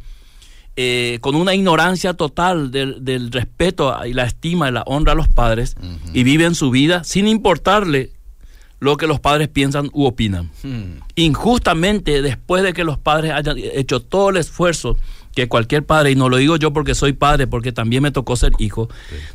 [0.76, 5.14] Eh, con una ignorancia total del, del respeto y la estima y la honra a
[5.14, 5.76] los padres.
[6.12, 8.10] Y viven su vida sin importarle
[8.80, 10.98] lo que los padres piensan u opinan Mm.
[11.16, 14.96] injustamente después de que los padres hayan hecho todo el esfuerzo
[15.34, 18.36] que cualquier padre, y no lo digo yo porque soy padre, porque también me tocó
[18.36, 18.88] ser hijo,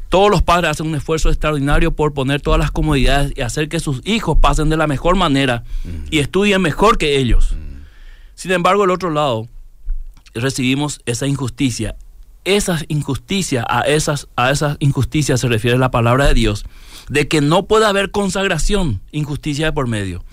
[0.08, 3.80] todos los padres hacen un esfuerzo extraordinario por poner todas las comodidades y hacer que
[3.82, 5.63] sus hijos pasen de la mejor manera
[6.10, 7.56] y estudien mejor que ellos.
[8.36, 9.47] Sin embargo, el otro lado,
[10.34, 11.96] recibimos esa injusticia.
[12.46, 16.65] Esas injusticias, a esas, a esas injusticias se refiere la palabra de Dios,
[17.10, 20.24] de que no puede haber consagración, injusticia de por medio.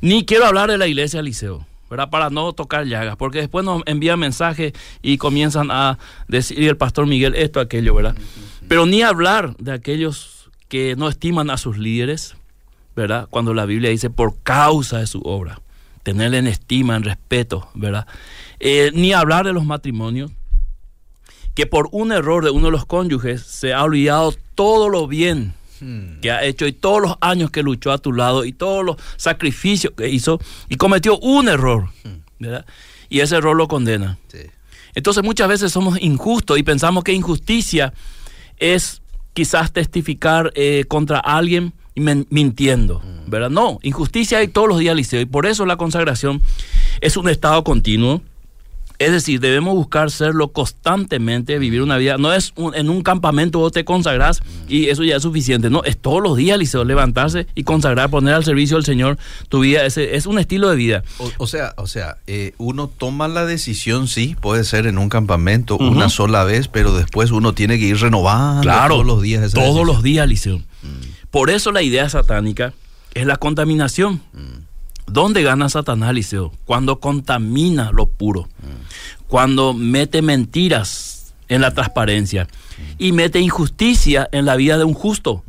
[0.00, 2.10] Ni quiero hablar de la iglesia Liceo, ¿verdad?
[2.10, 7.06] Para no tocar llagas, porque después nos envían mensajes y comienzan a decir el pastor
[7.06, 8.16] Miguel esto, aquello, ¿verdad?
[8.68, 12.36] Pero ni hablar de aquellos que no estiman a sus líderes,
[12.94, 13.26] ¿verdad?
[13.30, 15.60] Cuando la Biblia dice por causa de su obra,
[16.08, 18.06] tenerle en estima, en respeto, ¿verdad?
[18.60, 20.30] Eh, ni hablar de los matrimonios,
[21.54, 25.52] que por un error de uno de los cónyuges se ha olvidado todo lo bien
[26.22, 28.96] que ha hecho y todos los años que luchó a tu lado y todos los
[29.16, 31.90] sacrificios que hizo y cometió un error,
[32.40, 32.64] ¿verdad?
[33.10, 34.18] Y ese error lo condena.
[34.26, 34.38] Sí.
[34.94, 37.92] Entonces muchas veces somos injustos y pensamos que injusticia
[38.56, 39.02] es
[39.34, 43.50] quizás testificar eh, contra alguien y men- mintiendo, ¿verdad?
[43.50, 46.40] No, injusticia hay todos los días, Liceo, y por eso la consagración
[47.00, 48.22] es un estado continuo.
[49.00, 52.18] Es decir, debemos buscar serlo constantemente, vivir una vida.
[52.18, 55.70] No es un- en un campamento vos te consagras y eso ya es suficiente.
[55.70, 59.16] No, es todos los días, Liceo, levantarse y consagrar, poner al servicio del Señor
[59.48, 59.86] tu vida.
[59.86, 61.04] Ese, es un estilo de vida.
[61.18, 65.08] O, o sea, o sea, eh, uno toma la decisión, sí, puede ser en un
[65.08, 69.54] campamento una sola vez, pero después uno tiene que ir renovando todos los días esa
[69.54, 69.86] Todos decisión.
[69.86, 70.60] los días, Liceo.
[71.30, 72.72] Por eso la idea satánica
[73.14, 74.22] es la contaminación.
[75.06, 76.52] ¿Dónde gana Satanás, Liceo?
[76.64, 78.48] Cuando contamina lo puro,
[79.26, 82.46] cuando mete mentiras en la transparencia
[82.98, 85.42] y mete injusticia en la vida de un justo.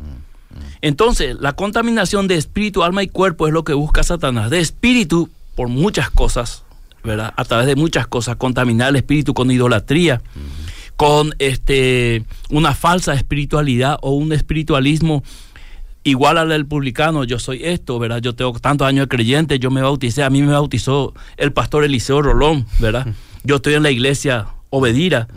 [0.81, 4.49] Entonces, la contaminación de espíritu, alma y cuerpo es lo que busca Satanás.
[4.49, 6.63] De espíritu, por muchas cosas,
[7.03, 7.33] ¿verdad?
[7.35, 10.21] A través de muchas cosas, contaminar el espíritu con idolatría,
[10.95, 15.23] con este, una falsa espiritualidad o un espiritualismo
[16.03, 18.19] igual al del publicano, yo soy esto, ¿verdad?
[18.21, 21.83] Yo tengo tantos años de creyente, yo me bauticé, a mí me bautizó el pastor
[21.83, 23.07] Eliseo Rolón, ¿verdad?
[23.43, 25.27] Yo estoy en la iglesia Obedira.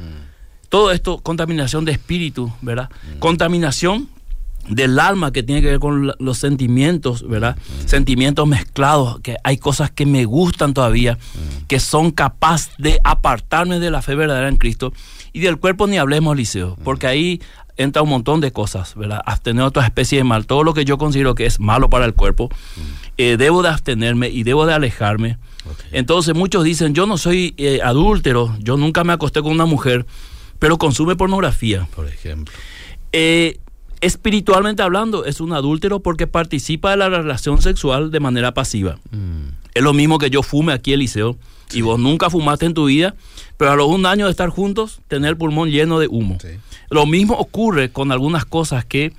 [0.69, 2.89] Todo esto, contaminación de espíritu, ¿verdad?
[3.19, 4.09] Contaminación
[4.69, 7.57] del alma que tiene que ver con los sentimientos, ¿verdad?
[7.85, 11.19] Sentimientos mezclados, que hay cosas que me gustan todavía,
[11.67, 14.93] que son capaces de apartarme de la fe verdadera en Cristo.
[15.33, 17.41] Y del cuerpo ni hablemos, Liceo, porque ahí
[17.77, 19.21] entra un montón de cosas, ¿verdad?
[19.25, 22.15] Abstener otra especie de mal, todo lo que yo considero que es malo para el
[22.15, 22.51] cuerpo,
[23.19, 25.39] eh, debo de abstenerme y debo de alejarme.
[25.93, 30.07] Entonces muchos dicen, yo no soy eh, adúltero, yo nunca me acosté con una mujer,
[30.59, 31.89] pero consume pornografía.
[31.95, 32.55] Por ejemplo.
[33.13, 33.59] Eh,
[34.01, 38.99] espiritualmente hablando, es un adúltero porque participa de la relación sexual de manera pasiva.
[39.75, 41.37] Es lo mismo que yo fume aquí, Eliseo,
[41.73, 43.15] y vos nunca fumaste en tu vida,
[43.57, 46.37] pero a los un año de estar juntos, tener el pulmón lleno de humo.
[46.93, 49.13] Lo mismo ocurre con algunas cosas que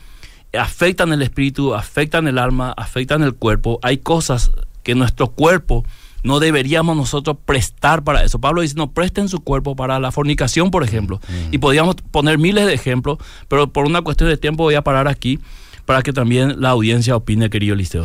[0.57, 3.79] afectan el espíritu, afectan el alma, afectan el cuerpo.
[3.81, 4.51] Hay cosas
[4.83, 5.83] que nuestro cuerpo
[6.21, 8.39] no deberíamos nosotros prestar para eso.
[8.39, 11.19] Pablo dice, no presten su cuerpo para la fornicación, por ejemplo.
[11.51, 15.07] Y podríamos poner miles de ejemplos, pero por una cuestión de tiempo voy a parar
[15.07, 15.39] aquí
[15.85, 18.03] para que también la audiencia opine, querido Liceo.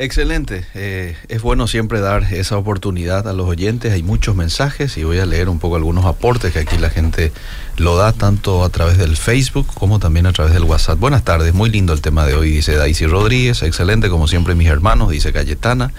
[0.00, 0.64] Excelente.
[0.74, 3.92] Eh, es bueno siempre dar esa oportunidad a los oyentes.
[3.92, 7.32] Hay muchos mensajes y voy a leer un poco algunos aportes que aquí la gente
[7.78, 11.00] lo da tanto a través del Facebook como también a través del WhatsApp.
[11.00, 13.64] Buenas tardes, muy lindo el tema de hoy, dice Daisy Rodríguez.
[13.64, 15.92] Excelente, como siempre, mis hermanos, dice Cayetana.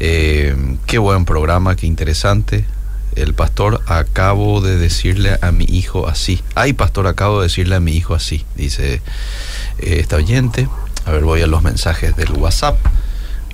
[0.00, 2.66] Eh, qué buen programa, qué interesante.
[3.16, 6.42] El pastor, acabo de decirle a mi hijo así.
[6.54, 9.00] Ay, pastor, acabo de decirle a mi hijo así, dice
[9.78, 10.68] eh, esta oyente.
[11.06, 12.76] A ver, voy a los mensajes del WhatsApp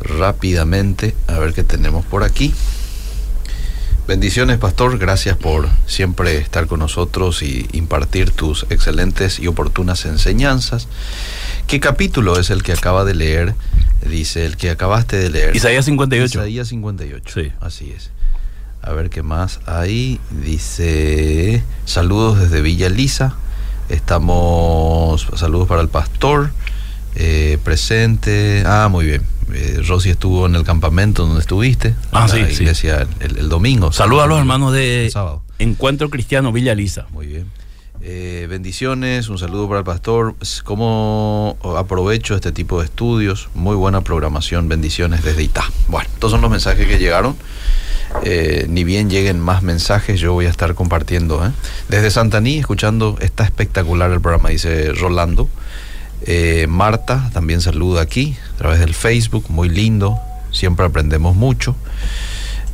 [0.01, 2.55] rápidamente a ver qué tenemos por aquí.
[4.11, 4.99] Bendiciones, pastor.
[4.99, 10.89] Gracias por siempre estar con nosotros y impartir tus excelentes y oportunas enseñanzas.
[11.69, 13.55] ¿Qué capítulo es el que acaba de leer?
[14.05, 15.55] Dice el que acabaste de leer.
[15.55, 16.41] Isaías 58.
[16.41, 17.33] Isaías 58.
[17.33, 17.53] Sí.
[17.61, 18.11] Así es.
[18.83, 20.19] A ver qué más hay.
[20.43, 23.37] Dice, saludos desde Villa Lisa.
[23.91, 26.51] Estamos, saludos para el pastor.
[27.15, 28.65] Eh, presente.
[28.67, 29.23] Ah, muy bien.
[29.53, 31.95] Eh, Rosy estuvo en el campamento donde estuviste.
[32.13, 32.63] Ah, sí, sí.
[32.63, 33.93] iglesia El, el domingo.
[33.93, 35.43] Saludos a los hermanos de sábado.
[35.59, 37.07] Encuentro Cristiano Villa Lisa.
[37.11, 37.47] Muy bien.
[38.03, 40.35] Eh, bendiciones, un saludo para el pastor.
[40.65, 43.51] ¿Cómo aprovecho este tipo de estudios?
[43.55, 45.65] Muy buena programación, bendiciones desde Itá.
[45.87, 47.37] Bueno, estos son los mensajes que llegaron.
[48.25, 51.45] Eh, ni bien lleguen más mensajes, yo voy a estar compartiendo.
[51.47, 51.51] ¿eh?
[51.89, 55.49] Desde Santaní, escuchando, está espectacular el programa, dice Rolando.
[56.27, 60.19] Eh, Marta también saluda aquí a través del Facebook, muy lindo,
[60.53, 61.77] siempre aprendemos mucho.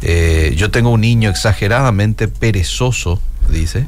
[0.02, 3.86] Eh, yo tengo un niño exageradamente perezoso, dice.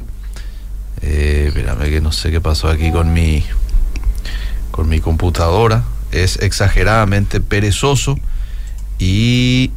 [1.01, 3.43] Eh, espérame que no sé qué pasó aquí con mi
[4.71, 5.83] con mi computadora.
[6.11, 8.15] Es exageradamente perezoso
[8.97, 9.71] y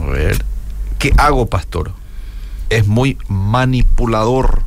[0.00, 0.44] a ver,
[0.98, 1.92] ¿qué hago, pastor?
[2.70, 4.64] Es muy manipulador.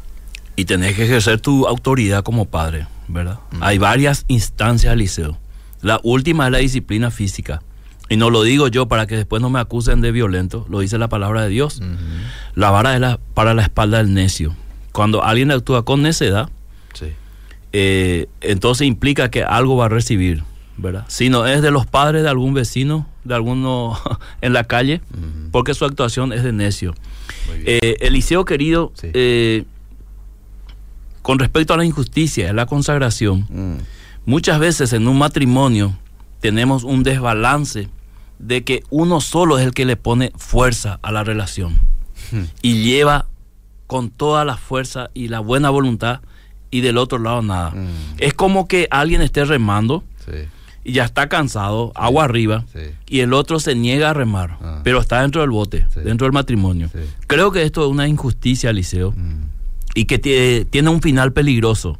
[0.55, 3.39] Y tenés que ejercer tu autoridad como padre, ¿verdad?
[3.61, 5.37] Hay varias instancias al liceo.
[5.81, 7.61] La última es la disciplina física.
[8.09, 10.97] Y no lo digo yo para que después no me acusen de violento, lo dice
[10.97, 11.81] la palabra de Dios.
[12.55, 14.55] La vara es la- para la espalda del necio.
[14.93, 16.49] Cuando alguien actúa con necedad,
[16.93, 17.07] Sí.
[17.73, 20.43] eh, entonces implica que algo va a recibir,
[20.77, 21.05] ¿verdad?
[21.09, 23.99] Si no es de los padres de algún vecino, de alguno
[24.41, 25.01] en la calle,
[25.51, 26.95] porque su actuación es de necio.
[27.65, 29.09] Eh, Eliseo querido, Sí.
[29.13, 29.65] eh,
[31.27, 33.79] con respecto a la injusticia, a la consagración, Mm,
[34.25, 35.93] muchas veces en un matrimonio
[36.39, 37.89] tenemos un desbalance
[38.39, 41.79] de que uno solo es el que le pone fuerza a la relación
[42.31, 42.43] Hmm.
[42.61, 43.25] y lleva
[43.87, 46.21] con toda la fuerza y la buena voluntad
[46.71, 47.71] y del otro lado nada.
[47.71, 47.87] Mm.
[48.19, 50.31] Es como que alguien esté remando sí,
[50.85, 52.79] y ya está cansado, agua arriba, sí.
[53.07, 54.79] y el otro se niega a remar, Ah.
[54.83, 56.89] pero está dentro del bote, dentro del matrimonio.
[57.27, 59.56] Creo que esto es una injusticia, Liceo, Mm,
[59.97, 61.97] y que tie- tiene un final peligroso.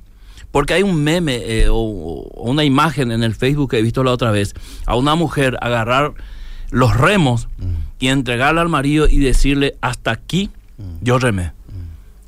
[0.51, 4.03] Porque hay un meme eh, o, o una imagen en el Facebook que he visto
[4.03, 4.53] la otra vez,
[4.85, 6.13] a una mujer agarrar
[6.71, 7.65] los remos mm,
[7.99, 11.03] y entregarle al marido y decirle, hasta aquí Mm.
[11.03, 11.53] yo remé.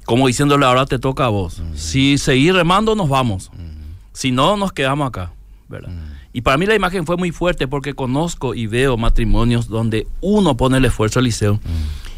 [0.06, 1.62] Como diciéndole, ahora te toca a vos.
[1.76, 3.52] Si seguís remando, nos vamos.
[3.54, 3.70] mm,
[4.12, 5.32] Si no, nos quedamos acá.
[5.70, 5.92] ¿verdad?
[6.34, 10.58] Y para mí la imagen fue muy fuerte porque conozco y veo matrimonios donde uno
[10.58, 11.60] pone el esfuerzo al liceo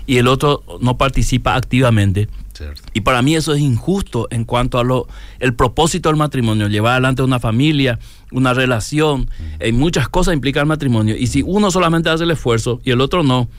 [0.08, 2.30] y el otro no participa activamente.
[2.62, 2.84] Cierto.
[2.94, 5.08] Y para mí eso es injusto en cuanto a lo
[5.40, 7.98] el propósito del matrimonio, llevar adelante una familia,
[8.32, 11.16] una relación, en muchas cosas implica el matrimonio.
[11.18, 13.50] Y si uno solamente hace el esfuerzo y el otro no,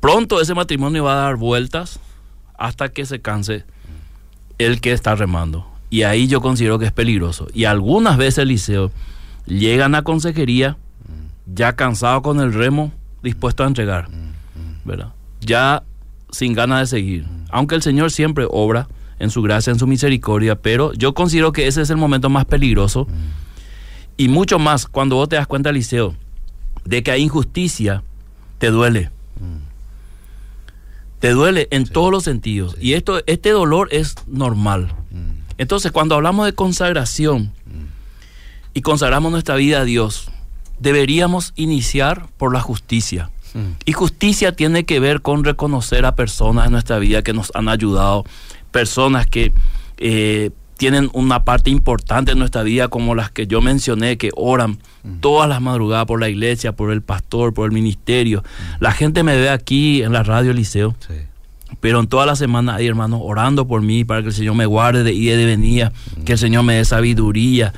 [0.00, 1.98] pronto ese matrimonio va a dar vueltas
[2.58, 3.64] hasta que se canse
[4.58, 5.66] el que está remando.
[5.88, 7.46] Y ahí yo considero que es peligroso.
[7.54, 8.90] Y algunas veces, Eliseo,
[9.46, 10.76] llegan a consejería
[11.46, 14.08] ya cansado con el remo, dispuesto a entregar,
[14.84, 15.12] ¿verdad?
[15.40, 15.84] Ya
[16.30, 17.35] sin ganas de seguir.
[17.56, 18.86] Aunque el Señor siempre obra
[19.18, 22.44] en su gracia, en su misericordia, pero yo considero que ese es el momento más
[22.44, 23.08] peligroso.
[24.18, 26.14] Y mucho más cuando vos te das cuenta, Eliseo,
[26.84, 28.02] de que hay injusticia,
[28.58, 29.10] te duele.
[31.18, 32.76] Te duele en todos los sentidos.
[32.78, 34.94] Y esto, este dolor es normal.
[35.56, 37.54] Entonces, cuando hablamos de consagración
[38.74, 40.30] y consagramos nuestra vida a Dios,
[40.78, 43.30] deberíamos iniciar por la justicia.
[43.84, 47.68] Y justicia tiene que ver con reconocer a personas en nuestra vida que nos han
[47.68, 48.24] ayudado,
[48.70, 49.52] personas que
[49.98, 54.78] eh, tienen una parte importante en nuestra vida, como las que yo mencioné, que oran
[55.20, 58.44] todas las madrugadas por la iglesia, por el pastor, por el ministerio.
[58.78, 60.94] La gente me ve aquí en la radio Liceo.
[61.06, 61.14] Sí.
[61.80, 64.66] Pero en toda la semana hay hermanos orando por mí para que el Señor me
[64.66, 65.92] guarde de ida y de venida,
[66.24, 67.72] que el Señor me dé sabiduría,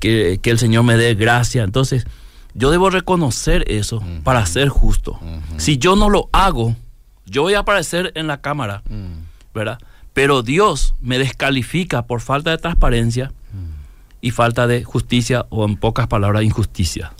[0.00, 1.62] que, que el Señor me dé gracia.
[1.62, 2.06] Entonces,
[2.54, 5.18] yo debo reconocer eso para ser justo.
[5.56, 6.76] Si yo no lo hago,
[7.26, 8.82] yo voy a aparecer en la cámara,
[9.54, 9.78] ¿verdad?
[10.12, 13.32] Pero Dios me descalifica por falta de transparencia
[14.20, 17.12] y falta de justicia, o en pocas palabras, injusticia.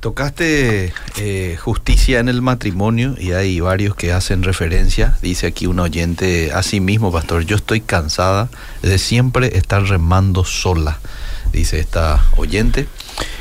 [0.00, 5.16] Tocaste eh, justicia en el matrimonio y hay varios que hacen referencia.
[5.22, 8.48] Dice aquí un oyente, así mismo, pastor, yo estoy cansada
[8.82, 10.98] de siempre estar remando sola,
[11.52, 12.88] dice esta oyente.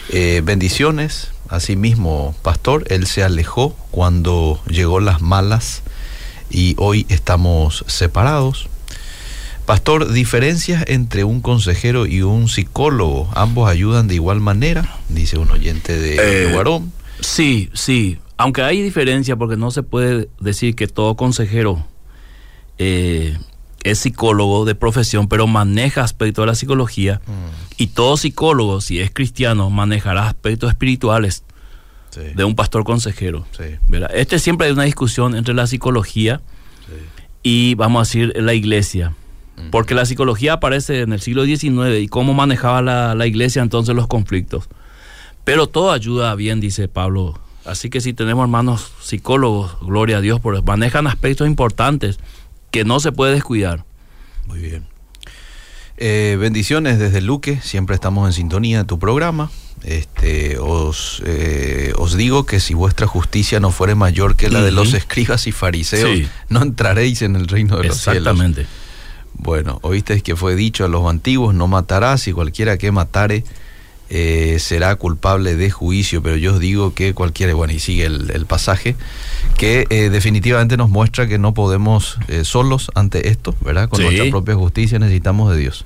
[0.10, 5.84] Eh, bendiciones, asimismo, pastor, él se alejó cuando llegó las malas
[6.50, 8.68] y hoy estamos separados.
[9.66, 15.52] Pastor, diferencias entre un consejero y un psicólogo, ambos ayudan de igual manera, dice un
[15.52, 16.92] oyente de Eh, Guarón.
[17.22, 18.18] Sí, sí.
[18.38, 21.86] Aunque hay diferencia porque no se puede decir que todo consejero
[22.80, 23.38] eh,
[23.84, 27.22] es psicólogo de profesión, pero maneja aspectos de la psicología.
[27.78, 31.44] Y todo psicólogo, si es cristiano, manejará aspectos espirituales
[32.12, 33.46] Sí, de un pastor consejero.
[33.58, 34.12] sí, ¿verdad?
[34.14, 36.42] Este siempre hay una discusión entre la psicología
[36.86, 36.94] sí.
[37.42, 39.14] y, vamos a decir, la iglesia.
[39.70, 43.96] Porque la psicología aparece en el siglo XIX y cómo manejaba la, la iglesia entonces
[43.96, 44.68] los conflictos.
[45.46, 47.40] Pero todo ayuda bien, dice Pablo.
[47.64, 52.20] Así que si tenemos hermanos psicólogos, gloria a Dios, porque manejan aspectos importantes
[52.72, 53.86] que no se puede descuidar.
[54.48, 54.86] Muy bien.
[55.98, 59.52] Eh, bendiciones desde Luque, siempre estamos en sintonía de tu programa.
[59.84, 64.72] Este, os, eh, os digo que si vuestra justicia no fuere mayor que la de
[64.72, 66.28] los escribas y fariseos, Sí.
[66.50, 68.18] no entraréis en el reino de los cielos.
[68.22, 68.66] Exactamente.
[69.34, 73.44] Bueno, oísteis que fue dicho a los antiguos, no matarás y cualquiera que matare
[74.14, 78.30] eh, será culpable de juicio, pero yo os digo que cualquiera, bueno, y sigue el,
[78.32, 78.96] el pasaje,
[79.58, 83.88] que eh, definitivamente nos muestra que no podemos eh, solos ante esto, ¿verdad?
[83.88, 84.04] Con Sí.
[84.04, 85.86] nuestra propia justicia necesitamos de Dios.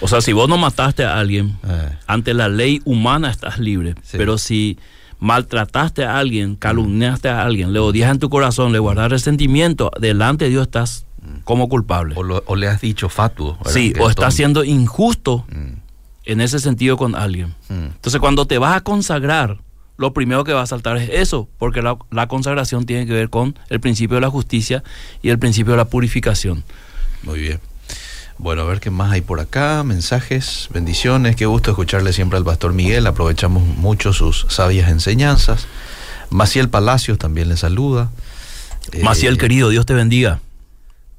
[0.00, 3.94] O sea, si vos no mataste a alguien, Eh, ante la ley humana estás libre.
[4.02, 4.16] Sí.
[4.16, 4.78] Pero si
[5.20, 10.44] maltrataste a alguien, calumniaste a alguien, le odias en tu corazón, le guardas resentimiento, delante
[10.44, 11.04] de Dios estás
[11.44, 12.14] como culpable.
[12.16, 13.56] o, lo- o le has dicho fatuo.
[13.58, 13.72] ¿verdad?
[13.72, 15.85] Sí, Que o estás siendo injusto Mm,
[16.26, 17.54] en ese sentido con alguien.
[17.68, 17.74] mm.
[17.96, 19.58] Entonces, cuando te vas a consagrar,
[19.96, 23.30] lo primero que va a saltar es eso, porque la, la consagración tiene que ver
[23.30, 24.84] con el principio de la justicia
[25.22, 26.64] y el principio de la purificación.
[27.22, 27.60] Muy bien.
[28.38, 29.82] Bueno, a ver qué más hay por acá.
[29.82, 31.36] Mensajes, bendiciones.
[31.36, 33.06] Qué gusto escucharle siempre al pastor Miguel.
[33.06, 35.66] Aprovechamos mucho sus sabias enseñanzas.
[36.28, 38.10] Maciel Palacios también le saluda.
[38.92, 40.40] Eh, Maciel, querido, Dios te bendiga.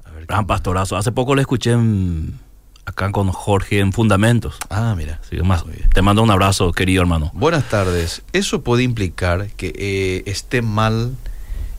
[0.04, 0.96] a ver Gran pastorazo.
[0.96, 2.38] Hace poco le escuché en-
[2.88, 4.56] acá con Jorge en Fundamentos.
[4.70, 5.20] Ah, mira.
[5.44, 7.30] Más, te mando un abrazo, querido hermano.
[7.34, 8.22] Buenas tardes.
[8.32, 11.14] ¿Eso puede implicar que eh, esté mal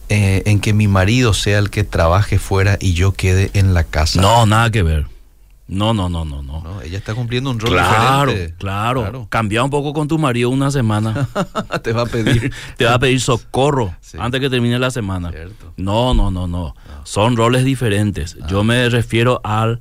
[0.09, 3.83] eh, en que mi marido sea el que trabaje fuera y yo quede en la
[3.83, 4.21] casa?
[4.21, 5.07] No, nada que ver.
[5.67, 6.61] No, no, no, no, no.
[6.61, 8.55] No, ella está cumpliendo un rol Claro, diferente.
[8.57, 11.27] claro, Cambia un poco con tu marido una semana.
[11.83, 12.51] Te va a pedir.
[12.77, 14.17] te va a pedir socorro Sí.
[14.19, 15.29] antes que termine la semana.
[15.31, 15.73] Cierto.
[15.77, 16.75] No, no, no, no.
[17.03, 18.35] Son roles diferentes.
[18.41, 18.47] Ah.
[18.49, 19.79] Yo me refiero al,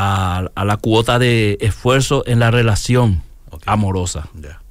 [0.00, 3.22] a la cuota de esfuerzo en la relación
[3.66, 4.28] amorosa,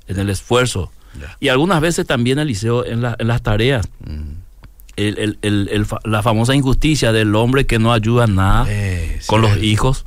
[0.07, 0.91] en el esfuerzo.
[1.39, 3.88] Y algunas veces también, Eliseo, en, la- en las tareas.
[4.05, 4.38] Mm.
[4.95, 9.47] El- el- el- la famosa injusticia del hombre que no ayuda nada Eh, con sí.
[9.49, 10.05] los hijos.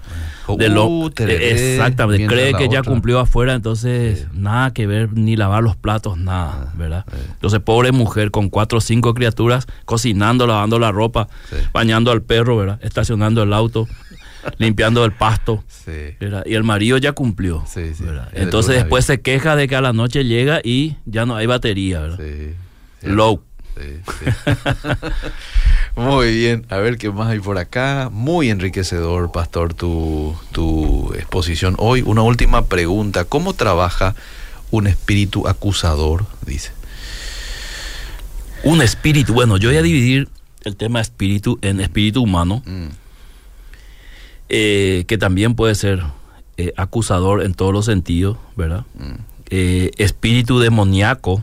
[0.49, 5.37] "Uh, tereré", eh, exactamente, cree que ya otra- cumplió afuera, entonces nada que ver, ni
[5.37, 7.05] lavar los platos, nada, Ah, ¿verdad?
[7.09, 7.17] sí.
[7.35, 11.57] Entonces, pobre mujer con cuatro o cinco criaturas, cocinando, lavando la ropa, Sí.
[11.73, 12.81] bañando al perro, ¿verdad?
[12.83, 13.87] Estacionando el auto,
[14.59, 15.65] limpiando el pasto.
[15.69, 16.17] Sí.
[16.47, 17.65] Y el marido ya cumplió.
[17.67, 18.05] Sí, sí.
[18.33, 22.01] Entonces después se queja de que a la noche llega y ya no hay batería,
[22.01, 22.19] ¿verdad?
[23.03, 23.43] Low.
[23.77, 24.51] Sí, sí.
[25.97, 28.09] Muy bien, a ver qué más hay por acá.
[28.13, 32.03] Muy enriquecedor, Pastor, tu, tu exposición hoy.
[32.03, 33.25] Una última pregunta.
[33.25, 34.15] ¿Cómo trabaja
[34.71, 36.27] un espíritu acusador?
[36.47, 36.73] Dice.
[38.63, 40.29] Un espíritu, bueno, yo voy a dividir
[40.65, 42.89] el tema espíritu en espíritu humano, Mm,
[44.51, 46.03] eh, que también puede ser
[46.59, 48.85] eh, acusador en todos los sentidos, ¿verdad?
[48.99, 49.15] mm,
[49.53, 51.43] Eh, espíritu demoníaco,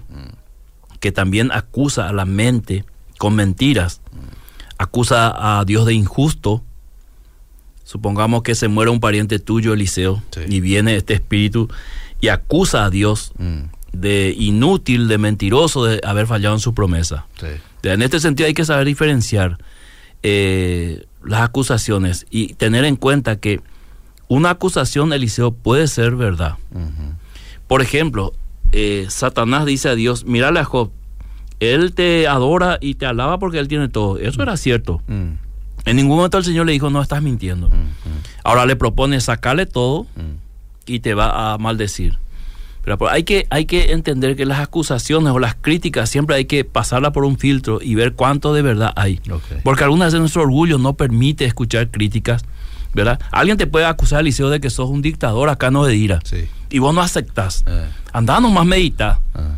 [1.00, 2.86] que también acusa a la mente
[3.18, 4.00] con mentiras,
[4.78, 6.64] acusa a Dios de injusto.
[7.84, 10.42] Supongamos que se muere un pariente tuyo, Eliseo, Sí.
[10.48, 11.70] y viene este espíritu
[12.22, 13.60] y acusa a Dios mm,
[13.94, 17.26] de inútil, de mentiroso, de haber fallado en su promesa.
[17.40, 17.48] sí.
[17.84, 19.58] En este sentido hay que saber diferenciar
[20.24, 23.62] eh, las acusaciones y tener en cuenta que
[24.28, 26.56] una acusación, Eliseo, puede ser verdad.
[27.68, 28.34] Por ejemplo,
[28.72, 30.92] eh, Satanás dice a Dios, mírale a Job,
[31.60, 34.18] él te adora y te alaba porque él tiene todo.
[34.18, 35.02] Eso era cierto.
[35.08, 35.32] mm,
[35.86, 37.70] En ningún momento el Señor le dijo, no estás mintiendo.
[38.44, 40.36] Ahora le propone sacarle todo mm,
[40.86, 42.18] y te va a maldecir.
[42.88, 46.46] Pero por- hay que, hay que entender que las acusaciones o las críticas siempre hay
[46.46, 49.20] que pasarla por un filtro y ver cuánto de verdad hay.
[49.66, 52.46] Porque algunas veces nuestro orgullo no permite escuchar críticas,
[52.94, 53.20] ¿verdad?
[53.34, 56.22] Alguien te puede acusar, Eliseo, de que sos un dictador acá no de ira.
[56.24, 56.48] Sí.
[56.70, 57.66] Y vos no aceptás.
[57.68, 59.56] Eh, Andá nomás medita, ah,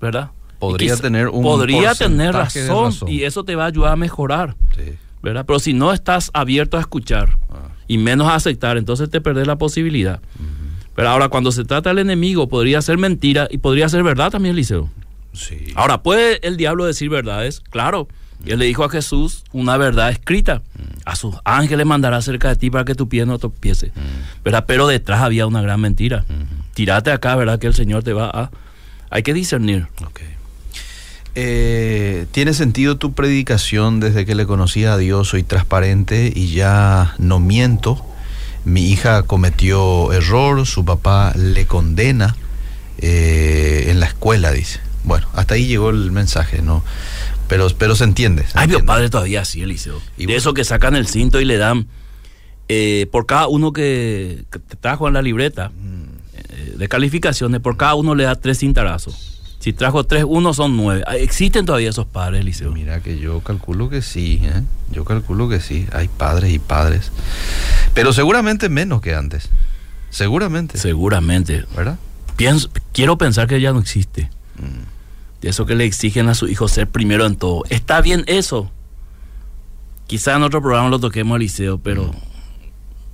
[0.00, 0.30] ¿verdad?
[0.58, 3.08] Podría quizá- tener un Podría tener razón, razón.
[3.08, 4.94] y eso te va a ayudar a mejorar, sí.
[5.22, 5.44] ¿verdad?
[5.46, 9.46] Pero si no estás abierto a escuchar Ah, y menos a aceptar, entonces te perdés
[9.46, 10.20] la posibilidad.
[10.94, 14.54] Pero ahora cuando se trata del enemigo, podría ser mentira y podría ser verdad también,
[14.54, 14.90] Eliseo.
[15.32, 15.58] sí.
[15.74, 17.60] Ahora, ¿puede el diablo decir verdades?
[17.70, 18.08] Claro.
[18.44, 20.62] Y él le dijo a Jesús una verdad escrita.
[21.04, 23.92] A sus ángeles mandará cerca de ti para que tu pie no tropiece.
[24.44, 24.64] ¿Verdad?
[24.66, 26.24] Pero detrás había una gran mentira.
[26.74, 27.58] Tírate acá, ¿verdad?
[27.60, 28.50] Que el Señor te va a...
[29.10, 29.86] Hay que discernir.
[30.04, 30.20] Ok.
[31.34, 35.28] Eh, ¿Tiene sentido tu predicación desde que le conocí a Dios?
[35.28, 38.04] Soy transparente y ya no miento.
[38.64, 42.36] Mi hija cometió error, su papá le condena
[42.98, 44.80] eh, en la escuela, dice.
[45.04, 46.84] Bueno, hasta ahí llegó el mensaje, ¿no?
[47.48, 48.42] Pero, pero se entiende.
[48.44, 48.86] se Ay, mi entiende.
[48.86, 50.00] padre todavía así, Eliseo.
[50.16, 51.86] Y de eso que sacan el cinto y le dan...
[52.68, 56.02] eh, por cada uno que, que te trajo en la libreta Mm,
[56.34, 59.31] eh, de calificaciones, por cada uno le da tres cintarazos.
[59.62, 61.04] Si trajo tres, uno son nueve.
[61.06, 62.72] Ah, Existen todavía esos padres, Eliseo.
[62.72, 64.64] Mira que yo calculo que sí, ¿eh?
[64.90, 65.86] Yo calculo que sí.
[65.92, 67.12] Hay padres y padres.
[67.94, 69.50] Pero seguramente menos que antes.
[70.10, 70.78] Seguramente.
[70.78, 71.64] Seguramente.
[71.76, 71.96] ¿Verdad?
[72.34, 74.30] Pienso, quiero pensar que ya no existe.
[74.58, 77.62] Mm, eso que le exigen a su hijo ser primero en todo.
[77.70, 78.68] Está bien eso.
[80.08, 82.10] Quizá en otro programa lo toquemos, Eliseo, pero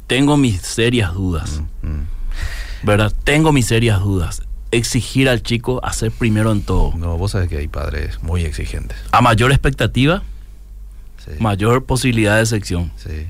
[0.07, 1.61] tengo mis serias dudas.
[1.83, 2.87] mm.
[2.87, 3.13] ¿Verdad?
[3.25, 4.48] Tengo mis serias dudas.
[4.71, 6.93] Exigir al chico a ser primero en todo.
[6.97, 8.99] No, vos sabés que hay padres muy exigentes.
[9.13, 10.23] A mayor expectativa,
[11.25, 12.93] Sí, mayor posibilidad de sección.
[12.97, 13.27] sí,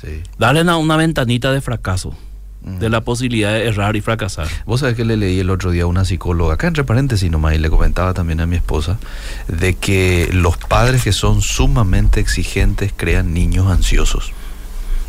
[0.00, 0.22] sí.
[0.38, 2.14] Darle una, una ventanita de fracaso,
[2.62, 2.78] Mm.
[2.78, 4.48] de la posibilidad de errar y fracasar.
[4.64, 7.54] Vos sabés que le leí el otro día a una psicóloga, acá entre paréntesis nomás,
[7.54, 8.98] y le comentaba también a mi esposa,
[9.48, 14.32] de que los padres que son sumamente exigentes crean niños ansiosos.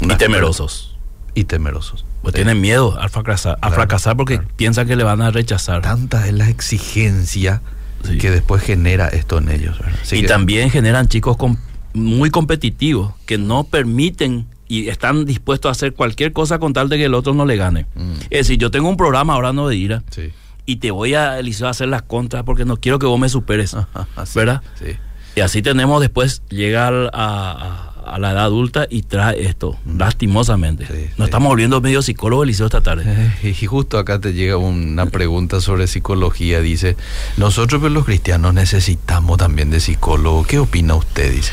[0.01, 0.95] Y temerosos.
[1.36, 2.06] Y temerosos.
[2.22, 4.50] Pues tienen miedo al fracasar, a fracasar porque claro.
[4.56, 5.82] piensan que le van a rechazar.
[5.82, 7.62] Tanta es la exigencia
[8.04, 8.18] Sí.
[8.18, 9.78] que después genera esto en ellos.
[10.12, 11.58] y que- también generan chicos com-
[11.94, 16.98] muy competitivos que no permiten y están dispuestos a hacer cualquier cosa con tal de
[16.98, 17.86] que el otro no le gane.
[17.96, 20.32] Mm, Es decir, yo tengo un programa ahora no de ira sí.
[20.66, 23.30] y te voy a, Eliseo, a hacer las contras porque no quiero que vos me
[23.30, 23.76] superes.
[24.16, 24.62] Así, ¿Verdad?
[24.80, 24.98] Sí.
[25.36, 29.78] Y así tenemos después, llega al- a, a- a la edad adulta y trae esto,
[29.86, 29.97] Mm.
[29.97, 30.86] lastimosamente.
[30.88, 31.24] Sí, Nos sí.
[31.24, 33.03] estamos volviendo medio psicólogos, Eliseo, esta tarde.
[33.43, 36.62] Eh, Y justo acá te llega una pregunta sobre psicología.
[36.62, 36.95] Dice,
[37.38, 40.43] nosotros pues, los cristianos necesitamos también de psicólogo.
[40.45, 41.32] ¿Qué opina usted?
[41.32, 41.51] Dice,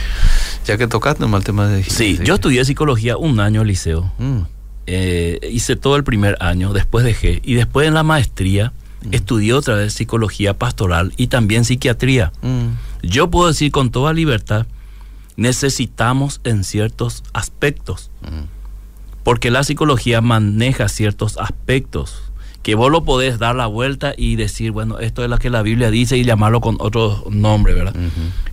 [0.66, 1.82] ya que tocaste el tema de...
[1.84, 4.10] Sí, yo estudié psicología un año, Eliseo.
[4.18, 4.40] Mm,
[4.86, 7.40] Eh, hice todo el primer año, después dejé.
[7.44, 8.72] Y después en la maestría
[9.12, 12.32] estudié otra vez psicología pastoral y también psiquiatría.
[12.42, 12.66] mm,
[13.04, 14.66] Yo puedo decir con toda libertad,
[15.36, 19.22] necesitamos en ciertos aspectos, mm.
[19.24, 24.70] porque la psicología maneja ciertos aspectos que vos lo podés dar la vuelta y decir,
[24.70, 27.94] bueno, esto es lo que la Biblia dice y llamarlo con otro nombre, ¿verdad?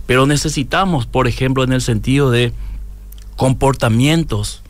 [0.06, 2.52] Pero necesitamos, por ejemplo, en el sentido de
[3.36, 4.62] comportamientos,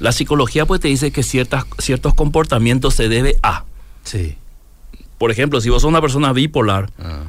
[0.00, 3.64] La psicología pues te dice que ciertas, ciertos comportamientos se debe a.
[4.02, 4.36] Sí.
[5.16, 7.26] Por ejemplo, si vos sos una persona bipolar, Ah,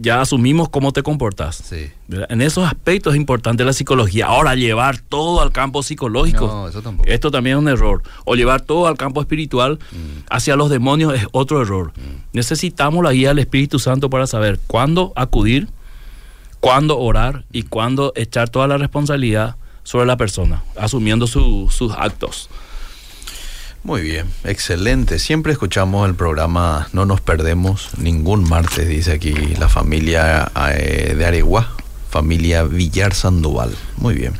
[0.00, 1.56] ya asumimos cómo te comportas.
[1.56, 1.90] sí.
[2.30, 4.26] En esos aspectos es importante la psicología.
[4.26, 6.46] Ahora, llevar todo al campo psicológico.
[6.46, 7.08] No, eso tampoco.
[7.08, 8.02] Esto también es un error.
[8.24, 10.20] O llevar todo al campo espiritual Mm.
[10.30, 11.92] hacia los demonios es otro error.
[12.32, 15.68] Necesitamos la guía del Espíritu Santo para saber cuándo acudir,
[16.60, 22.48] cuándo orar y cuándo echar toda la responsabilidad sobre la persona, asumiendo su- sus actos.
[23.84, 25.18] Muy bien, excelente.
[25.18, 31.24] Siempre escuchamos el programa No nos perdemos ningún martes, dice aquí la familia eh, de
[31.26, 31.70] Areguá,
[32.10, 33.74] familia Villar Sandoval.
[33.96, 34.34] Muy bien.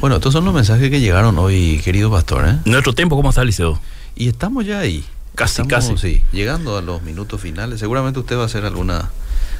[0.00, 2.48] Bueno, estos son los mensajes que llegaron hoy, querido pastor.
[2.48, 2.58] ¿eh?
[2.64, 3.80] Nuestro tiempo, ¿cómo está, Liceo?
[4.14, 5.04] Y estamos ya ahí.
[5.34, 6.14] Casi, Estamos, casi.
[6.14, 7.80] Sí, llegando a los minutos finales.
[7.80, 9.10] Seguramente usted va a hacer alguna...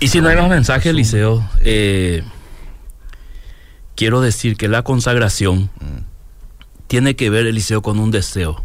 [0.01, 0.95] Y si no hay más mensajes.
[0.95, 2.23] Liceo, eh,
[3.95, 6.05] quiero decir que la consagración Mm,
[6.87, 8.65] tiene que ver, Eliseo, con un deseo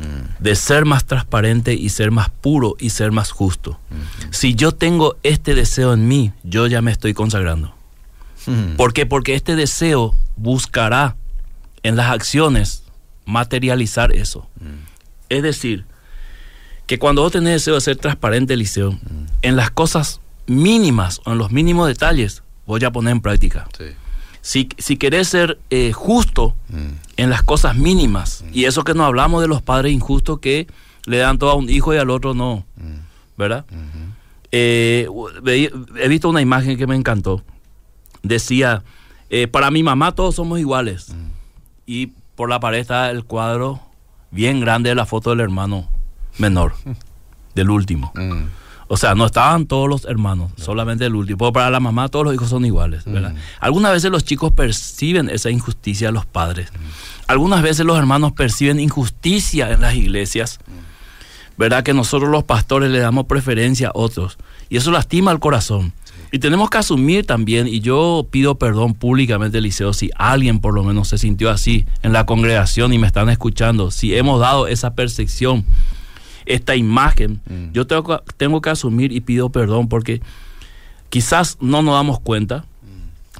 [0.00, 3.78] mm, de ser más transparente y ser más puro y ser más justo.
[3.90, 7.74] mm, Si yo tengo este deseo en mí, yo ya me estoy consagrando.
[8.46, 8.76] mm.
[8.76, 9.06] ¿Por qué?
[9.06, 11.16] Porque este deseo buscará
[11.82, 12.82] en las acciones
[13.26, 14.48] materializar eso.
[14.60, 14.88] Mm,
[15.28, 15.84] Es decir,
[16.86, 18.98] que cuando vos tenés deseo de ser transparente, Eliseo, mm.
[19.42, 23.68] en las cosas mínimas o en los mínimos detalles, voy a poner en práctica.
[23.78, 23.84] Sí.
[24.42, 29.04] Si, si querés ser eh, justo Mm, en las cosas mínimas, y eso que no
[29.04, 30.68] hablamos de los padres injustos que
[31.04, 33.66] le dan todo a un hijo y al otro no, mm, ¿verdad?
[33.70, 34.14] mhm.
[34.52, 35.08] Eh,
[35.44, 37.44] he visto una imagen que me encantó.
[38.24, 38.82] Decía,
[39.28, 41.10] eh, para mi mamá todos somos iguales.
[41.10, 41.30] Mm.
[41.86, 43.80] Y por la pared está el cuadro
[44.32, 45.88] bien grande de la foto del hermano
[46.38, 46.74] menor,
[47.54, 48.12] del último.
[48.90, 51.38] Mm, O sea, no estaban todos los hermanos, solamente el último.
[51.38, 53.32] Pero para la mamá todos los hijos son iguales, ¿verdad?
[53.32, 53.38] Mm.
[53.60, 56.70] Algunas veces los chicos perciben esa injusticia de los padres.
[57.26, 60.58] Algunas veces los hermanos perciben injusticia en las iglesias.
[61.56, 61.82] ¿Verdad?
[61.82, 64.38] Que nosotros los pastores le damos preferencia a otros.
[64.70, 65.92] Y eso lastima el corazón.
[66.32, 70.84] Y tenemos que asumir también, y yo pido perdón públicamente, Eliseo, si alguien por lo
[70.84, 74.94] menos se sintió así en la congregación y me están escuchando, si hemos dado esa
[74.94, 75.64] percepción,
[76.54, 77.72] esta imagen, Mm.
[77.72, 80.20] yo tengo, que- tengo que asumir y pido perdón porque
[81.08, 82.64] quizás no nos damos cuenta.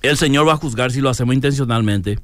[0.03, 2.19] El Señor va a juzgar si lo hacemos intencionalmente.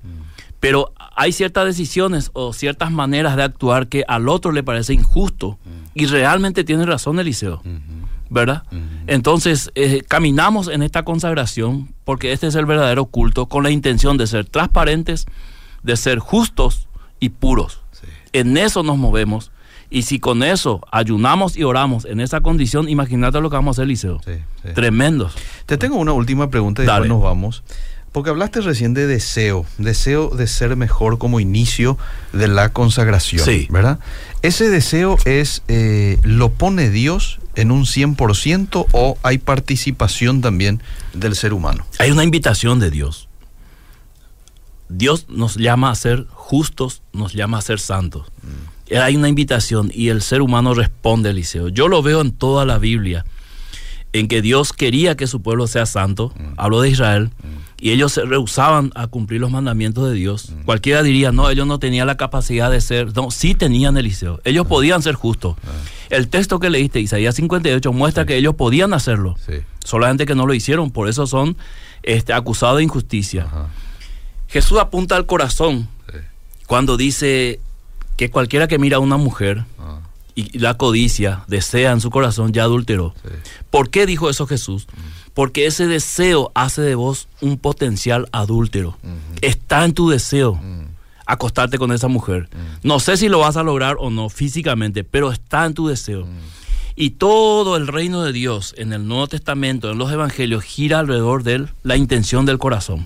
[0.61, 5.59] Pero hay ciertas decisiones o ciertas maneras de actuar que al otro le parece injusto.
[5.95, 8.63] Y realmente tiene razón Eliseo, mhm, ¿verdad?
[9.07, 14.17] Entonces, eh, caminamos en esta consagración porque este es el verdadero culto con la intención
[14.17, 15.27] de ser transparentes,
[15.83, 16.89] de ser justos
[17.21, 17.81] y puros.
[17.93, 18.07] Sí.
[18.33, 19.53] En eso nos movemos.
[19.91, 23.83] Y si con eso ayunamos y oramos en esa condición, imagínate lo que vamos a
[23.83, 24.21] hacer, Eliseo.
[24.25, 24.33] Sí,
[24.63, 24.69] sí.
[24.75, 25.35] Tremendos.
[25.67, 27.03] Te tengo una última pregunta y Dale.
[27.03, 27.63] después nos vamos.
[28.13, 31.99] Porque hablaste recién de deseo, deseo de ser mejor como inicio
[32.33, 33.69] de la consagración, Sí.
[33.71, 33.99] ¿verdad?
[34.43, 40.83] ¿Ese deseo es, eh, lo pone Dios en un 100% o hay participación también
[41.13, 41.85] del ser humano?
[41.99, 43.29] Hay una invitación de Dios.
[44.89, 48.27] Dios nos llama a ser justos, nos llama a ser santos.
[48.95, 51.69] Hay una invitación y el ser humano responde, Eliseo.
[51.69, 53.25] Yo lo veo en toda la Biblia,
[54.13, 57.31] en que Dios quería que su pueblo sea santo, habló de Israel,
[57.79, 60.53] y ellos se rehusaban a cumplir los mandamientos de Dios.
[60.65, 64.67] Cualquiera diría, no, ellos no tenían la capacidad de ser, no, sí tenían Eliseo, ellos
[64.67, 65.57] podían ser justos.
[66.09, 69.55] El texto que leíste, Isaías 58, muestra que ellos podían hacerlo, Sí.
[69.85, 71.57] solamente que no lo hicieron, por eso son
[72.05, 73.43] este, acusados de injusticia.
[73.45, 73.67] Ajá.
[74.49, 76.19] Jesús apunta al corazón Sí.
[76.67, 77.59] cuando dice
[78.17, 80.01] que cualquiera que mira a una mujer Ah,
[80.35, 83.15] y la codicia desea en su corazón ya adulteró.
[83.23, 83.31] sí.
[83.71, 84.87] ¿Por qué dijo eso Jesús?
[85.35, 88.97] Porque ese deseo hace de vos un potencial adúltero.
[89.43, 90.87] Está en tu deseo Mm,
[91.27, 92.49] acostarte con esa mujer.
[92.83, 96.27] No sé si lo vas a lograr o no físicamente, pero está en tu deseo.
[96.95, 101.43] Y todo el reino de Dios en el Nuevo Testamento, en los Evangelios, gira alrededor
[101.43, 103.05] de la intención del corazón,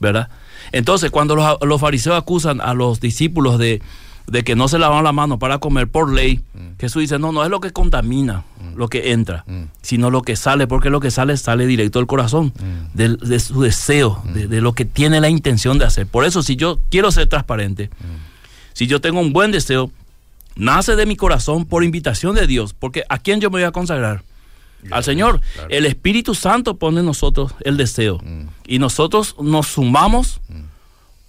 [0.00, 0.28] ¿verdad?
[0.72, 3.80] Entonces, cuando los, los fariseos acusan a los discípulos de,
[4.28, 6.40] de que no se lavaron la mano para comer por ley,
[6.78, 8.44] Jesús dice, no, no es lo que contamina
[8.76, 9.44] lo que entra,
[9.82, 12.52] sino lo que sale, porque lo que sale sale directo del corazón,
[12.94, 16.06] del- de, su deseo, de, de lo que tiene la intención de hacer.
[16.06, 17.90] Por eso, si yo quiero ser transparente,
[18.74, 19.90] si yo tengo un buen deseo,
[20.54, 23.72] nace de mi corazón por invitación de Dios, porque ¿a quién yo me voy a
[23.72, 24.22] consagrar?
[24.92, 25.40] Al Señor.
[25.54, 25.68] claro.
[25.70, 28.18] El Espíritu Santo pone en nosotros el deseo.
[28.22, 28.42] Mm.
[28.68, 30.40] Y nosotros nos sumamos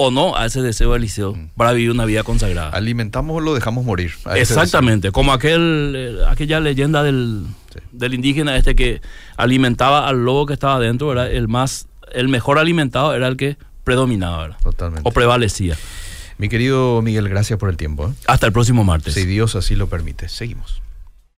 [0.01, 2.69] o no a ese deseo de Eliseo para vivir una vida consagrada.
[2.69, 4.13] Alimentamos o lo dejamos morir.
[4.33, 7.79] Exactamente, como aquel, eh, aquella leyenda del, Sí.
[7.91, 9.01] del indígena este que
[9.35, 11.29] alimentaba al lobo que estaba dentro, ¿verdad?
[11.29, 14.57] El más, el mejor alimentado era el que predominaba, ¿verdad?
[14.63, 15.01] Totalmente.
[15.07, 15.75] O prevalecía.
[16.37, 18.07] Mi querido Miguel, gracias por el tiempo.
[18.07, 18.13] ¿eh?
[18.25, 19.13] Hasta el próximo martes.
[19.13, 20.29] Si Dios así lo permite.
[20.29, 20.81] Seguimos.